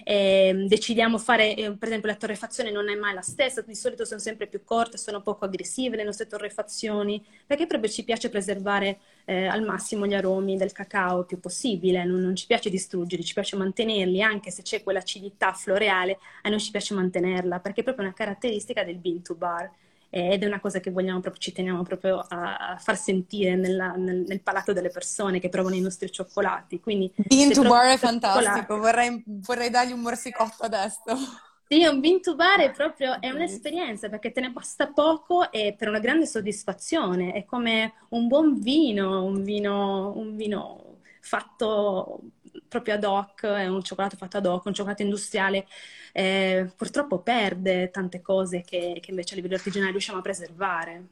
[0.03, 4.05] Eh, decidiamo fare, eh, per esempio la torrefazione non è mai la stessa, di solito
[4.05, 8.99] sono sempre più corte, sono poco aggressive le nostre torrefazioni, perché proprio ci piace preservare
[9.25, 13.33] eh, al massimo gli aromi del cacao più possibile, non, non, ci piace distruggerli, ci
[13.33, 18.05] piace mantenerli, anche se c'è quell'acidità floreale, a noi ci piace mantenerla, perché è proprio
[18.05, 19.71] una caratteristica del bean to bar
[20.13, 24.26] ed è una cosa che vogliamo proprio, ci teniamo proprio a, far sentire nella, nel,
[24.28, 26.82] nel, palato delle persone che provano i nostri cioccolati.
[26.82, 31.00] Quindi, bean to bar è fantastico, vorrei, vorrei dargli un morsicotto adesso.
[31.65, 35.74] Sì, un bean to bar è proprio è un'esperienza perché te ne basta poco e
[35.78, 37.32] per una grande soddisfazione.
[37.32, 42.19] È come un buon vino, un vino, un vino fatto
[42.71, 45.67] proprio ad hoc, è un cioccolato fatto ad hoc, un cioccolato industriale,
[46.13, 51.07] eh, purtroppo perde tante cose che, che invece a livello artigianale riusciamo a preservare.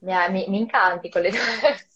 [0.00, 1.38] Mi, mi, mi incanti con le tue...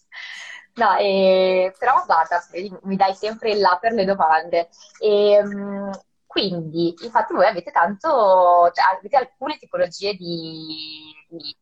[0.74, 2.42] No, eh, però guarda,
[2.84, 4.70] mi dai sempre il là per le domande.
[4.98, 5.90] E, ehm,
[6.26, 11.54] quindi, infatti, voi avete tanto, cioè, avete alcune tipologie di, di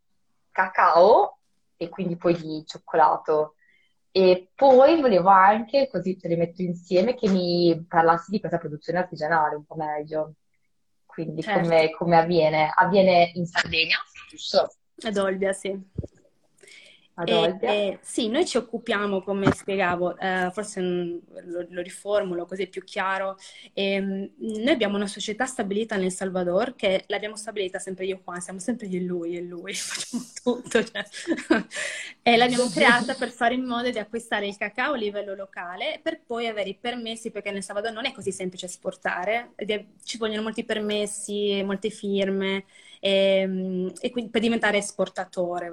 [0.53, 1.39] cacao
[1.77, 3.57] e quindi poi di cioccolato.
[4.13, 8.99] E poi volevo anche, così te le metto insieme, che mi parlassi di questa produzione
[8.99, 10.35] artigianale un po' meglio.
[11.07, 11.61] Quindi certo.
[11.61, 12.73] come, come avviene?
[12.75, 13.97] Avviene in Sardegna,
[14.29, 14.75] giusto?
[15.03, 15.79] Ad Olbia, sì.
[17.25, 22.69] E, e, sì, noi ci occupiamo, come spiegavo, eh, forse lo, lo, riformulo così è
[22.69, 23.37] più chiaro.
[23.75, 28.59] Ehm, noi abbiamo una società stabilita nel Salvador che l'abbiamo stabilita sempre io qua, siamo
[28.59, 30.83] sempre io e lui e lui, facciamo tutto.
[30.83, 31.05] Cioè.
[32.23, 36.23] e l'abbiamo creata per fare in modo di acquistare il cacao a livello locale per
[36.25, 39.53] poi avere i permessi, perché nel Salvador non è così semplice esportare,
[40.05, 42.65] ci vogliono molti permessi, molte firme
[43.01, 43.11] e,
[43.41, 45.71] ehm, e quindi per diventare esportatore.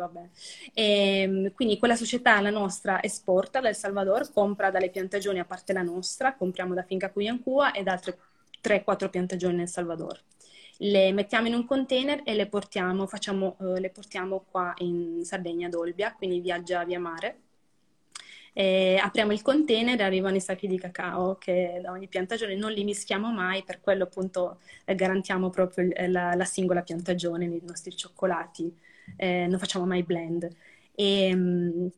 [0.73, 5.73] E, ehm, quindi quella società, la nostra, esporta dal Salvador, compra dalle piantagioni a parte
[5.73, 8.17] la nostra, compriamo da Finca Cuyancua e da altre
[8.61, 10.19] 3-4 piantagioni nel Salvador.
[10.79, 15.67] Le mettiamo in un container e le portiamo, facciamo, uh, le portiamo qua in Sardegna
[15.67, 17.46] ad Olbia, quindi viaggia via mare
[18.53, 22.71] e apriamo il container e arrivano i sacchi di cacao che da ogni piantagione non
[22.71, 27.95] li mischiamo mai, per quello appunto eh, garantiamo proprio la, la, singola piantagione nei nostri
[27.95, 28.75] cioccolati,
[29.15, 30.47] eh, non facciamo mai blend.
[30.95, 31.91] E, ehm,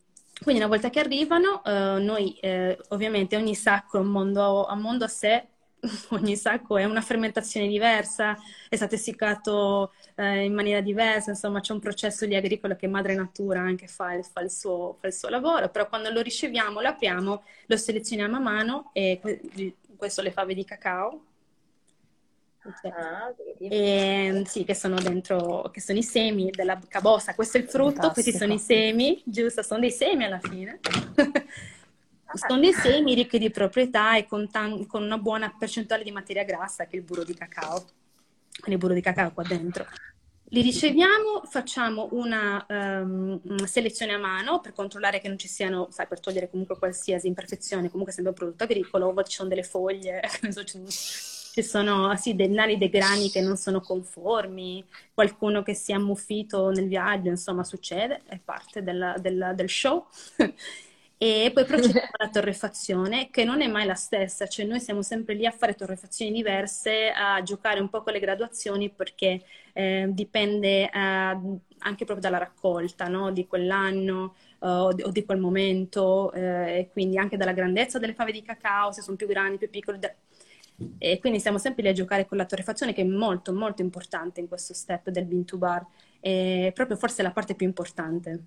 [0.44, 4.80] quindi una volta che arrivano, eh, noi eh, ovviamente ogni sacco è un mondo, un
[4.80, 5.48] mondo a sé,
[6.10, 8.38] ogni sacco è una fermentazione diversa,
[8.68, 13.16] è stato essiccato eh, in maniera diversa, insomma c'è un processo di agricolo che Madre
[13.16, 16.88] Natura anche fa, fa, il suo, fa, il suo, lavoro, però quando lo riceviamo, lo
[16.88, 19.20] apriamo, lo selezioniamo a mano e
[19.96, 21.24] questo le fave di cacao.
[22.62, 27.70] Ah, e, sì, che sono dentro, che sono i semi della cabossa, questo è il
[27.70, 28.14] frutto, Fantastico.
[28.14, 29.64] questi sono i semi, giusto?
[29.64, 30.80] Sono dei semi alla fine.
[32.34, 36.44] sono dei semi ricchi di proprietà e con, tan- con, una buona percentuale di materia
[36.44, 37.86] grassa che è il burro di cacao.
[38.60, 39.86] Quindi il burro di cacao qua dentro.
[40.52, 46.08] Li riceviamo, facciamo una um, selezione a mano per controllare che non ci siano, sai,
[46.08, 50.22] per togliere comunque qualsiasi imperfezione, comunque sempre un prodotto agricolo, ci sono delle foglie,
[51.54, 55.96] ci sono sì, dei nari, dei grani che non sono conformi, qualcuno che si è
[55.96, 60.08] ammuffito nel viaggio, insomma succede, è parte della, della, del show.
[61.22, 65.34] e poi procediamo alla torrefazione che non è mai la stessa, cioè noi siamo sempre
[65.34, 70.90] lì a fare torrefazioni diverse, a giocare un po' con le graduazioni perché eh, dipende
[70.90, 73.32] eh, anche proprio dalla raccolta no?
[73.32, 78.32] di quell'anno uh, o, di, quel momento eh, e quindi anche dalla grandezza delle fave
[78.32, 80.00] di cacao, se sono più grandi, più piccole.
[80.98, 84.40] E quindi siamo sempre lì a giocare con la torrefazione che è molto molto importante
[84.40, 85.86] in questo step del bean to bar,
[86.22, 88.44] è proprio forse la parte più importante.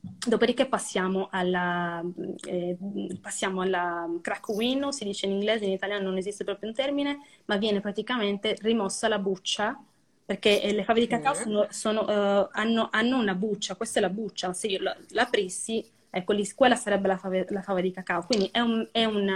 [0.00, 2.02] Dopodiché passiamo alla,
[2.46, 2.76] eh,
[3.20, 7.18] passiamo alla crack winnow, si dice in inglese, in italiano non esiste proprio un termine,
[7.46, 9.80] ma viene praticamente rimossa la buccia,
[10.24, 14.02] perché eh, le fave di cacao sono, sono, uh, hanno, hanno, una buccia, questa è
[14.02, 14.80] la buccia, se io
[15.10, 19.04] l'aprissi, ecco lì, quella sarebbe la fave, la fava di cacao, quindi è, un, è
[19.04, 19.28] un,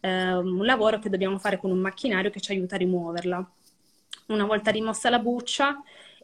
[0.00, 3.50] uh, un lavoro che dobbiamo fare con un macchinario che ci aiuta a rimuoverla.
[4.26, 5.80] Una volta rimossa la buccia,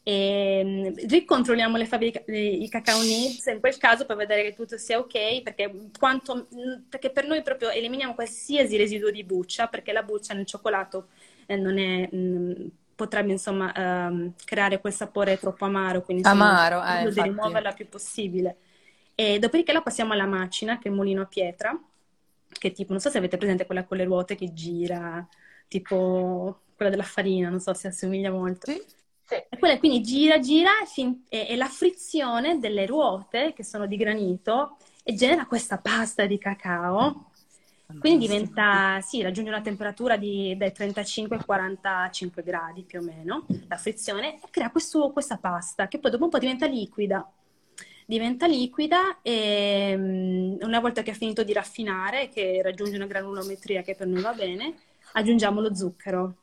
[0.09, 4.79] e ehm, ricontrolliamo le fabbriche, i cacao nibs in quel caso per vedere che tutto
[4.79, 6.49] sia ok, perché, quanto,
[6.89, 11.09] perché, per noi proprio eliminiamo qualsiasi residuo di buccia, perché la buccia nel cioccolato
[11.45, 17.13] eh, non è, mh, potrebbe insomma um, creare quel sapore troppo amaro, quindi amaro, eh,
[17.13, 18.57] di rimuoverla il più possibile.
[19.15, 21.79] E dopodiché la passiamo alla macina, che è il mulino a pietra,
[22.49, 25.29] che tipo, non so se avete presente quella con le ruote che gira,
[25.69, 28.71] tipo quella della farina, non so se assomiglia molto.
[28.71, 28.97] Sì.
[29.29, 29.35] Sì.
[29.35, 33.99] E quella quindi gira, gira fin- e, e, la frizione delle ruote che sono di
[33.99, 37.31] granito e genera questa pasta di cacao
[38.01, 43.47] Quindi diventa, sì, raggiunge una temperatura di, dai 35 ai 45 gradi più o meno,
[43.67, 47.31] la frizione, e crea questo, questa pasta che poi dopo un po' diventa liquida.
[48.07, 53.83] Diventa liquida e mm, una volta che ha finito di raffinare, che raggiunge una granulometria
[53.83, 54.75] che per noi va bene,
[55.13, 56.35] aggiungiamo lo zucchero.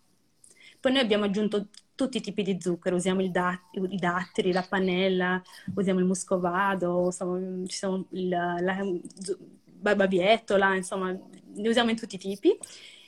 [0.79, 5.41] Poi noi abbiamo aggiunto tutti i tipi di zucchero, usiamo dat- i datteri, la pannella,
[5.75, 8.77] usiamo il muscovado, insomma, ci sono il, la,
[9.65, 12.58] barbabietola, insomma, ne usiamo in tutti i tipi.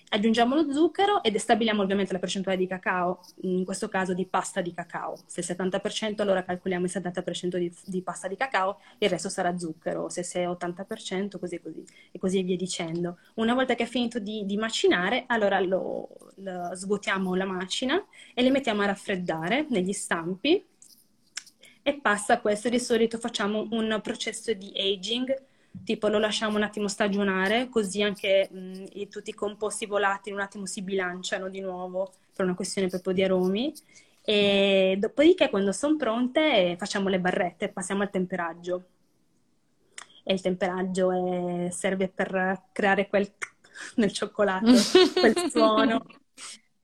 [0.10, 4.62] Aggiungiamo lo zucchero ed stabiliamo ovviamente la percentuale di cacao, in questo caso di pasta
[4.62, 5.18] di cacao.
[5.26, 9.58] Se è 70% allora calcoliamo il 70% di, di pasta di cacao, il resto sarà
[9.58, 13.18] zucchero, se è 80% così, così e così via dicendo.
[13.36, 18.02] Una volta che è finito di, di macinare, allora lo, lo svuotiamo la macina
[18.34, 20.66] e le mettiamo a raffreddare negli stampi
[21.82, 22.70] e passa questo.
[22.70, 25.36] Di solito facciamo un processo di aging
[25.84, 30.66] tipo lo lasciamo un attimo stagionare, così anche mh, tutti i composti volatili un attimo
[30.66, 33.74] si bilanciano di nuovo per una questione proprio di aromi.
[34.22, 38.86] E dopodiché, quando sono pronte, facciamo le barrette, passiamo al temperaggio.
[40.24, 43.32] E il temperaggio è, serve per creare quel
[43.96, 46.04] nel cioccolato, quel suono.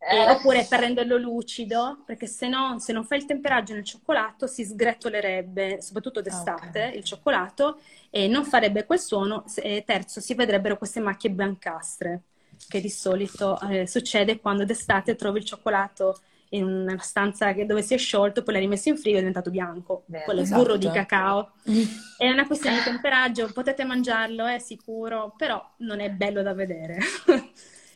[0.05, 4.47] Eh, oppure per renderlo lucido, perché se no, se non fai il temperaggio nel cioccolato
[4.47, 6.97] si sgretolerebbe, soprattutto d'estate, okay.
[6.97, 9.45] il cioccolato, e non farebbe quel suono.
[9.55, 12.21] E terzo, si vedrebbero queste macchie biancastre,
[12.67, 16.19] che di solito eh, succede quando d'estate trovi il cioccolato
[16.53, 19.49] in una stanza dove si è sciolto, poi l'hai rimesso in frigo e è diventato
[19.49, 20.03] bianco.
[20.05, 20.61] Beh, Quello esatto.
[20.61, 21.53] burro di cacao.
[22.17, 26.99] è una questione di temperaggio, potete mangiarlo, è sicuro, però non è bello da vedere.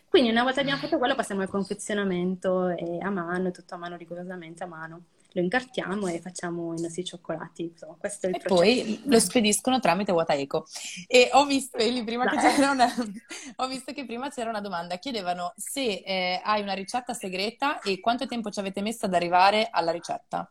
[0.10, 3.98] Quindi una volta abbiamo fatto quello passiamo al confezionamento e a mano, tutto a mano,
[3.98, 5.04] rigorosamente a mano.
[5.34, 7.64] Lo incartiamo e facciamo i nostri cioccolati.
[7.64, 8.62] Insomma, questo è il e processo.
[8.62, 10.66] poi lo spediscono tramite Wataeco.
[11.06, 12.88] E ho visto, Eli, prima che c'era una,
[13.58, 14.98] ho visto che prima c'era una domanda.
[14.98, 19.68] Chiedevano se eh, hai una ricetta segreta e quanto tempo ci avete messo ad arrivare
[19.70, 20.50] alla ricetta.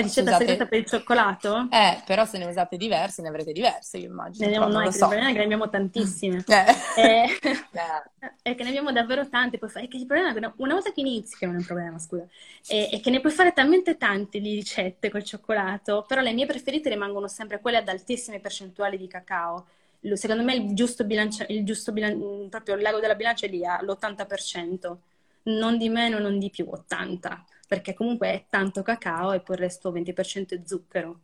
[0.00, 0.44] La ricetta usate...
[0.44, 1.68] segreta per il cioccolato?
[1.70, 4.46] Eh, però se ne usate diverse, ne avrete diverse, io immagino.
[4.46, 4.90] Ne abbiamo, noi, so.
[4.90, 6.44] il problema è che ne abbiamo tantissime.
[6.50, 6.76] Eh.
[6.96, 7.38] Eh,
[8.42, 9.58] è che ne abbiamo davvero tante.
[9.58, 11.98] Puoi fare, il problema è che una volta che inizi, che non è un problema,
[11.98, 12.26] scusa,
[12.66, 16.46] è, è, che ne puoi fare talmente tante di ricette col cioccolato, però le mie
[16.46, 19.66] preferite rimangono sempre quelle ad altissime percentuali di cacao.
[20.14, 23.64] Secondo me il giusto bilancia, il giusto bilan- proprio il lago della bilancia è lì
[23.64, 24.96] all'80%,
[25.44, 27.38] non di meno, non di più, 80%
[27.70, 31.20] perché comunque è tanto cacao e poi il resto 20% è zucchero.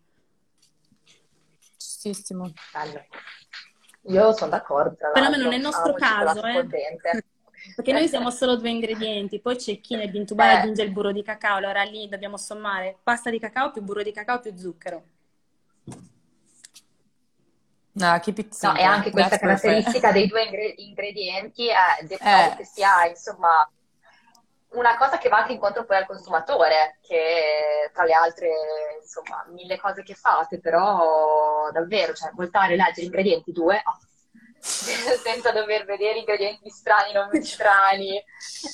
[1.77, 2.53] Giustissimo.
[2.73, 3.05] Bello.
[4.03, 5.11] Io sono d'accordo.
[5.13, 6.65] Però non è il nostro caso, eh.
[7.75, 10.57] Perché noi siamo solo due ingredienti, poi c'è chi nel bintubale eh.
[10.59, 14.13] aggiunge il burro di cacao, allora lì dobbiamo sommare pasta di cacao più burro di
[14.13, 15.03] cacao più zucchero.
[17.91, 18.71] No, che pizzino.
[18.71, 20.45] No, e anche questa caratteristica dei due
[20.77, 23.69] ingredienti è eh, che sia, insomma,
[24.77, 28.51] una cosa che va anche incontro poi al consumatore, che tra le altre,
[29.01, 33.99] insomma, mille cose che fate, però davvero, cioè, voltare, leggere ingredienti due, oh,
[34.61, 38.17] senza dover vedere ingredienti strani, non strani.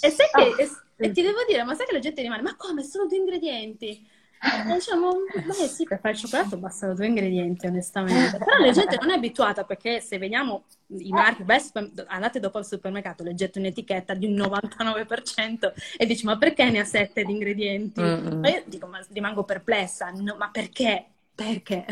[0.01, 0.57] E sai che, oh.
[0.57, 3.19] e, e ti devo dire, ma sai che la gente rimane, ma come, sono due
[3.19, 4.12] ingredienti?
[4.45, 8.39] E diciamo, beh sì, per fare il cioccolato bastano due ingredienti, onestamente.
[8.39, 11.63] Però la gente non è abituata perché se vediamo i marchi, beh,
[12.09, 16.85] andate dopo al supermercato, leggete un'etichetta di un 99% e dici ma perché ne ha
[16.85, 18.01] sette di ingredienti?
[18.01, 18.45] Mm-hmm.
[18.45, 21.07] Io dico, ma rimango perplessa, no, ma perché?
[21.33, 21.85] Perché?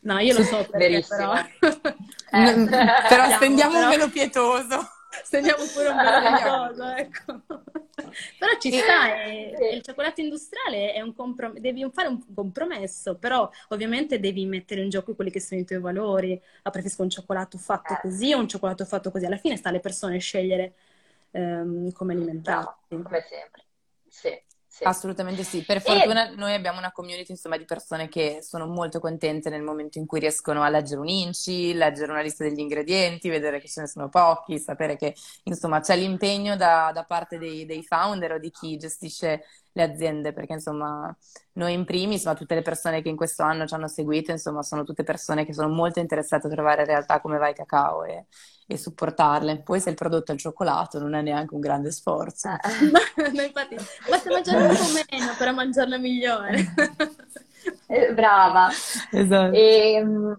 [0.00, 1.32] no, io lo so perché, Verissimo.
[2.30, 2.50] però...
[2.50, 2.66] Eh,
[3.08, 3.84] però stendiamo però...
[3.84, 4.88] un velo pietoso.
[5.24, 7.42] Stendiamo pure un velo pietoso, ecco.
[8.38, 13.48] però ci sta, è, il cioccolato industriale è un compromesso, devi fare un compromesso, però
[13.68, 16.40] ovviamente devi mettere in gioco quelli che sono i tuoi valori.
[16.62, 17.98] Ah, preferisco un cioccolato fatto eh.
[18.02, 19.24] così o un cioccolato fatto così.
[19.24, 20.74] Alla fine sta alle persone scegliere
[21.32, 22.94] um, come alimentarsi.
[22.94, 23.64] No, come sempre,
[24.08, 24.42] sì.
[24.76, 24.82] Sì.
[24.82, 25.62] Assolutamente sì.
[25.62, 26.34] Per fortuna e...
[26.34, 30.18] noi abbiamo una community insomma, di persone che sono molto contente nel momento in cui
[30.18, 34.08] riescono a leggere un INCI, leggere una lista degli ingredienti, vedere che ce ne sono
[34.08, 38.76] pochi, sapere che insomma c'è l'impegno da, da parte dei, dei founder o di chi
[38.76, 41.14] gestisce le aziende, perché insomma
[41.54, 44.62] noi in primis, ma tutte le persone che in questo anno ci hanno seguito, insomma
[44.62, 48.04] sono tutte persone che sono molto interessate a trovare in realtà come va il cacao
[48.04, 48.26] e,
[48.66, 49.62] e supportarle.
[49.62, 52.48] Poi se il prodotto è il cioccolato non è neanche un grande sforzo.
[52.48, 53.30] Eh.
[53.32, 53.76] no, infatti,
[54.08, 56.74] basta mangiarlo un po' meno per mangiarlo migliore.
[57.86, 58.68] Eh, brava.
[59.10, 59.54] Esatto.
[59.54, 60.38] E, ehm,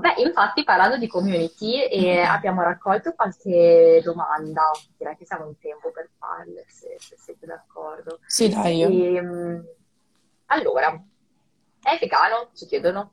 [0.00, 5.90] Beh, infatti parlando di community eh, abbiamo raccolto qualche domanda, direi che siamo in tempo
[5.90, 8.20] per farle, se, se siete d'accordo.
[8.26, 8.78] Sì, dai.
[8.78, 8.88] Io.
[8.88, 9.64] E, ehm,
[10.46, 11.00] allora,
[11.82, 12.50] è vegano?
[12.54, 13.12] Ci chiedono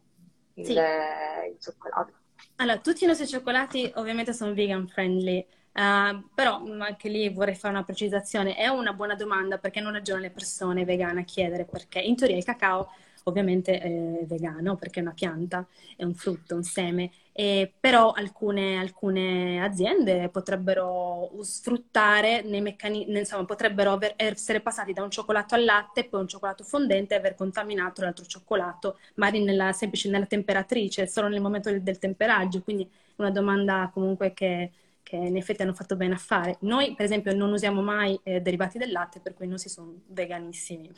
[0.55, 0.71] il, sì.
[0.71, 2.13] il cioccolato.
[2.55, 7.73] Allora, tutti i nostri cioccolati ovviamente sono vegan friendly, uh, però anche lì vorrei fare
[7.73, 8.55] una precisazione.
[8.55, 12.37] È una buona domanda perché non ragionano le persone vegane a chiedere perché in teoria
[12.37, 12.91] il cacao
[13.23, 18.77] ovviamente è vegano perché è una pianta, è un frutto, un seme, e però alcune,
[18.77, 26.05] alcune aziende potrebbero sfruttare nei meccanismi, insomma, potrebbero essere passati da un cioccolato al latte,
[26.05, 31.27] poi un cioccolato fondente e aver contaminato l'altro cioccolato, magari nella, semplice nella temperatrice, solo
[31.27, 34.71] nel momento del, del temperaggio, quindi una domanda comunque che
[35.07, 36.57] che in effetti hanno fatto bene a fare.
[36.61, 40.01] Noi, per esempio, non usiamo mai eh, derivati del latte, per cui i nostri sono
[40.07, 40.91] veganissimi.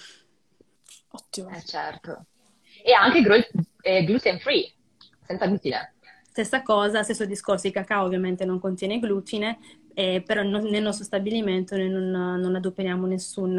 [1.12, 1.50] Ottimo.
[1.50, 2.26] Eh, certo.
[2.84, 3.22] E anche
[3.82, 4.72] eh, gluten free,
[5.26, 5.94] senza glutine.
[6.30, 9.58] Stessa cosa, stesso discorso, il cacao ovviamente non contiene glutine,
[9.94, 13.56] eh, però no, nel nostro stabilimento noi non, non adoperiamo nessun,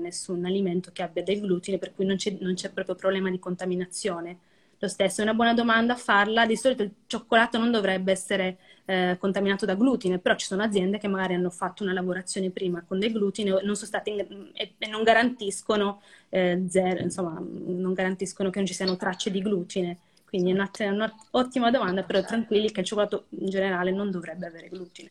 [0.00, 3.38] nessun, alimento che abbia del glutine, per cui non c'è, non c'è proprio problema di
[3.38, 4.38] contaminazione
[4.78, 5.20] lo stesso.
[5.20, 6.46] È una buona domanda farla.
[6.46, 10.98] Di solito il cioccolato non dovrebbe essere eh, contaminato da glutine, però ci sono aziende
[10.98, 15.02] che magari hanno fatto una lavorazione prima con del glutine non in, e, e, non
[15.02, 19.98] garantiscono eh, zero, insomma, non garantiscono che non ci siano tracce di glutine.
[20.24, 25.10] Quindi è un'ottima domanda, però tranquilli che il cioccolato in generale non dovrebbe avere glutine.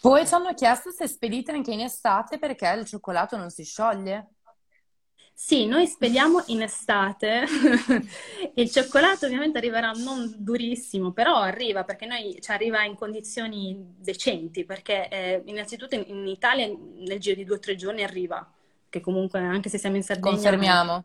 [0.00, 4.28] Poi ci hanno chiesto se spedite anche in estate perché il cioccolato non si scioglie.
[5.42, 7.46] Sì, noi spediamo in estate.
[8.54, 14.66] il cioccolato ovviamente arriverà non durissimo, però arriva perché noi ci arriva in condizioni decenti,
[14.66, 18.48] perché eh, innanzitutto in, in, Italia nel giro di due o tre giorni arriva,
[18.90, 20.34] che comunque anche se siamo in Sardegna...
[20.34, 21.04] Confermiamo.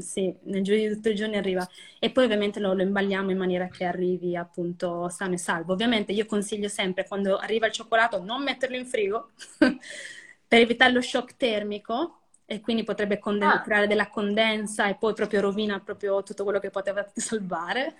[0.00, 1.68] Sì, nel giro di due o tre giorni arriva.
[2.00, 5.74] E poi ovviamente lo, lo imballiamo in maniera che arrivi appunto sano e salvo.
[5.74, 9.32] Ovviamente io consiglio sempre quando arriva il cioccolato non metterlo in frigo
[10.48, 12.17] per evitare lo shock termico
[12.50, 13.60] e quindi potrebbe conden- ah.
[13.60, 17.94] creare della condensa e poi proprio rovina proprio tutto quello che poteva salvare.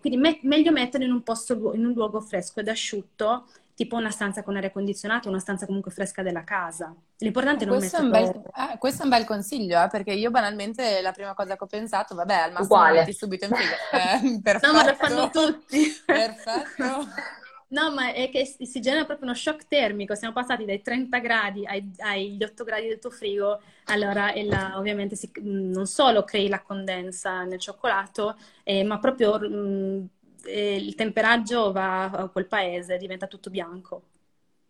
[0.00, 4.10] quindi me- meglio metterlo in un posto, in un luogo fresco ed asciutto, tipo una
[4.10, 6.94] stanza con aria condizionata, una stanza comunque fresca della casa.
[7.18, 8.28] L'importante è non questo metterlo...
[8.28, 11.56] È bel, eh, questo è un bel consiglio, eh, perché io banalmente la prima cosa
[11.56, 13.74] che ho pensato, vabbè, al massimo metti subito in frigo.
[13.92, 14.66] Eh, perfetto.
[14.72, 15.94] No, ma lo fanno tutti.
[16.06, 17.44] Perfetto.
[17.76, 20.14] No, ma è che si genera proprio uno shock termico.
[20.14, 23.60] Siamo passati dai 30 gradi ai, agli 8 gradi del tuo frigo.
[23.84, 30.08] Allora, la, ovviamente, si, non solo crei la condensa nel cioccolato, eh, ma proprio mh,
[30.44, 34.02] eh, il temperaggio va a quel paese, diventa tutto bianco.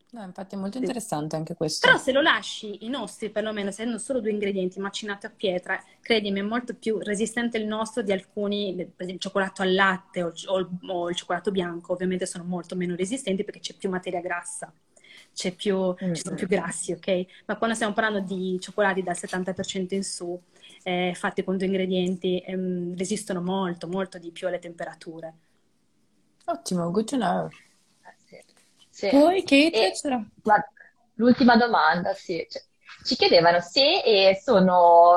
[0.08, 1.86] No, infatti è molto interessante anche questo.
[1.86, 5.82] Però se lo lasci i nostri, perlomeno, se hanno solo due ingredienti macinati a pietra,
[6.00, 10.22] credimi, è molto più resistente il nostro di alcuni, per esempio il cioccolato al latte
[10.22, 14.20] o, o, o, il cioccolato bianco, ovviamente sono molto meno resistenti perché c'è più materia
[14.20, 14.72] grassa,
[15.34, 16.14] c'è più, mm-hmm.
[16.14, 17.26] ci sono più grassi, ok?
[17.46, 20.40] Ma quando stiamo parlando di cioccolati dal 70% in su,
[20.84, 25.34] eh, fatti con due ingredienti, ehm, resistono molto, molto di più alle temperature.
[26.44, 27.50] Ottimo, good to know.
[28.96, 29.10] Sì.
[29.10, 30.24] Poi Kate e, c'era...
[30.42, 30.72] Guarda,
[31.16, 32.46] l'ultima domanda, sì.
[32.48, 32.62] Cioè,
[33.04, 35.16] ci chiedevano se eh, sono,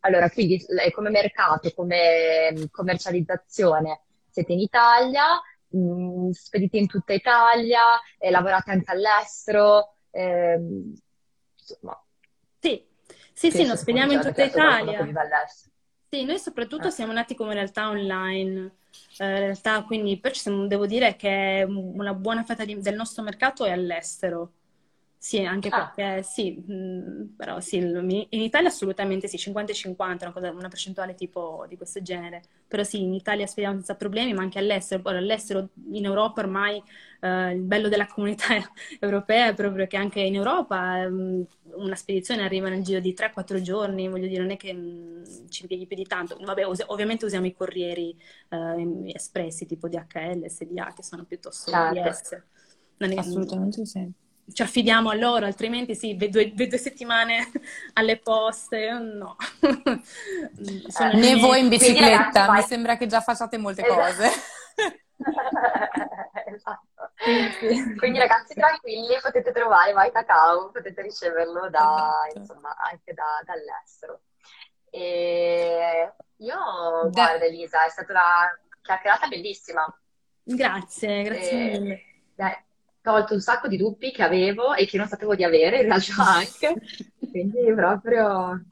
[0.00, 0.60] allora, quindi
[0.92, 8.72] come mercato, come commercializzazione, siete in Italia, mh, mm, spedite in tutta Italia, eh, lavorate
[8.72, 10.92] anche all'estero, ehm,
[11.60, 12.04] insomma.
[12.58, 12.84] Sì,
[13.32, 14.98] sì, sì, non spediamo in tutta Italia.
[16.14, 16.90] Sì, noi soprattutto ah.
[16.90, 18.76] siamo nati come realtà online
[19.16, 23.64] eh, in realtà, quindi siamo, devo dire che una buona fetta di, del nostro mercato
[23.64, 24.52] è all'estero.
[25.24, 25.94] Sì, anche ah.
[25.94, 31.64] perché sì, mh, però sì, in Italia assolutamente sì, 50-50, una, cosa, una percentuale tipo
[31.68, 32.42] di questo genere.
[32.66, 35.00] Però sì, in Italia speriamo senza problemi, ma anche all'estero.
[35.00, 36.82] Poi all'estero, in Europa ormai
[37.20, 38.46] eh, il bello della comunità
[38.98, 41.46] europea è proprio che anche in Europa mh,
[41.76, 45.62] una spedizione arriva nel giro di 3-4 giorni, voglio dire, non è che mh, ci
[45.62, 46.36] impieghi più di tanto.
[46.40, 48.16] Vabbè, us- ovviamente usiamo i corrieri
[48.48, 51.92] eh, espressi tipo DHL, SDA, che sono piuttosto certo.
[51.92, 52.42] DS.
[52.96, 54.12] Non è, Assolutamente sì
[54.50, 57.50] ci affidiamo a loro, altrimenti sì, due, due, settimane
[57.94, 59.36] alle poste, no.
[59.60, 64.00] eh, né voi in bicicletta, mi sembra che già facciate molte esatto.
[64.00, 64.30] cose.
[66.54, 67.12] esatto.
[67.98, 72.38] Quindi ragazzi tranquilli, potete trovare Vai Cacao, potete riceverlo da, esatto.
[72.38, 74.22] insomma, anche da, dall'estero.
[74.90, 77.10] E io, da...
[77.10, 79.86] guarda Elisa, è stata una chiacchierata bellissima.
[80.42, 81.78] Grazie, grazie e...
[81.78, 82.02] mille.
[82.34, 82.70] Dai
[83.02, 86.14] tolto un sacco di dubbi che avevo e che non sapevo di avere in realtà
[86.24, 86.74] anche.
[87.18, 88.64] Quindi proprio...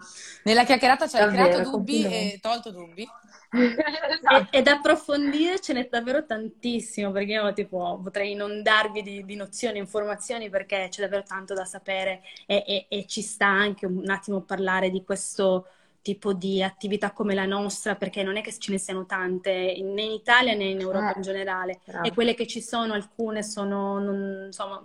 [0.45, 3.07] Nella chiacchierata ci hai creato dubbi e tolto dubbi.
[3.51, 4.57] esatto.
[4.57, 10.49] Ed approfondire ce n'è davvero tantissimo perché io tipo potrei inondarvi di, di nozioni, informazioni
[10.49, 14.91] perché c'è davvero tanto da sapere e, e, e ci sta anche un attimo parlare
[14.91, 15.67] di questo
[16.03, 19.51] tipo di attività come la nostra, perché non è che ce ne siano tante
[19.83, 21.81] né in Italia né in Europa Eh, in generale.
[21.85, 22.07] bravo.
[22.07, 24.83] E quelle che ci sono, alcune sono, non, insomma,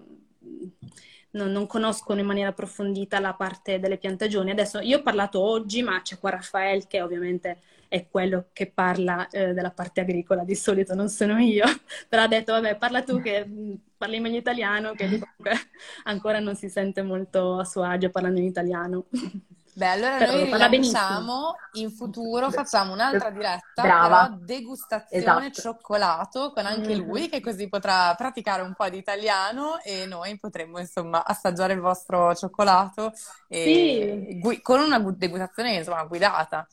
[1.31, 4.51] non, non conoscono in maniera approfondita la parte delle piantagioni.
[4.51, 9.27] Adesso io ho parlato oggi, ma c'è qua Raffaele che ovviamente è quello che parla
[9.29, 11.65] eh, della parte agricola, di solito non sono io,
[12.09, 15.51] però ha detto, vabbè, parla tu che mh, parli meglio italiano, che comunque
[16.05, 19.05] ancora non si sente molto a suo agio parlando in italiano.
[19.77, 24.25] Beh, allora Però noi rilanciamo, in futuro facciamo un'altra diretta, Brava.
[24.29, 25.61] però degustazione Esatto.
[25.61, 27.05] cioccolato con anche Mhm.
[27.05, 31.81] lui, che così potrà praticare un po' di italiano e noi potremmo insomma assaggiare il
[31.81, 33.11] vostro cioccolato
[33.49, 36.65] e gui- con una gu- degustazione insomma guidata.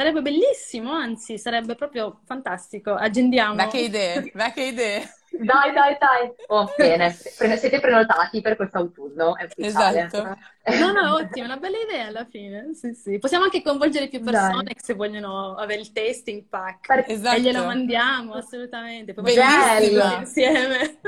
[0.00, 2.94] Sarebbe bellissimo, anzi, sarebbe proprio fantastico.
[2.94, 3.52] Agendiamo.
[3.56, 5.14] Ma che idee, ma che idee.
[5.30, 6.32] Dai, dai, dai.
[6.48, 9.36] Oh, bene, Pre- siete prenotati per quest'autunno.
[9.56, 10.36] Esatto.
[10.64, 12.70] No, no, ottimo, una bella idea alla fine.
[12.74, 13.18] Sì, sì.
[13.18, 14.74] Possiamo anche coinvolgere più persone Dai.
[14.78, 17.36] se vogliono avere il tasting pack Per- Esatto.
[17.36, 19.12] e glielo mandiamo assolutamente.
[19.12, 20.18] Poi Bellissima.
[20.18, 20.98] insieme.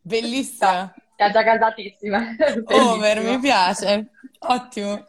[0.00, 0.94] Bellissima.
[1.16, 2.36] È già gasatissima.
[2.64, 4.08] Over, mi piace.
[4.38, 5.08] Ottimo.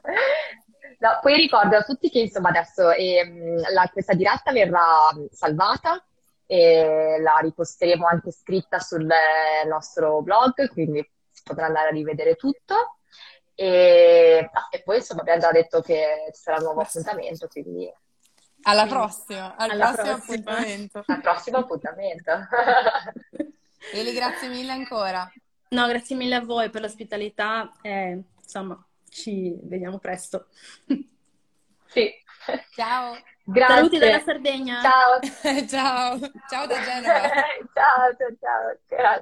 [1.02, 6.04] No, poi ricordo a tutti che insomma adesso ehm, la- questa diretta verrà mh, salvata
[6.46, 12.36] e la riposteremo anche scritta sul eh, nostro blog, quindi si potrà andare a rivedere
[12.36, 12.98] tutto.
[13.56, 17.92] E, ah, e poi insomma abbiamo già detto che ci sarà un nuovo appuntamento, quindi
[18.64, 20.36] Alla prossima, al Alla prossimo prossima.
[20.52, 21.04] appuntamento.
[21.08, 22.32] al prossimo appuntamento.
[23.94, 25.28] Eli, grazie mille ancora.
[25.70, 28.78] No, grazie mille a voi per l'ospitalità e insomma
[29.12, 30.48] ci vediamo presto.
[31.86, 32.10] Sì,
[32.74, 33.18] Ciao.
[33.44, 33.76] grazie.
[33.76, 34.82] Saluti dalla Sardegna.
[34.82, 35.20] Ciao.
[35.68, 36.20] ciao.
[36.48, 37.30] Ciao da Genova.
[37.76, 38.78] ciao, ciao, ciao.
[38.88, 39.20] Grazie.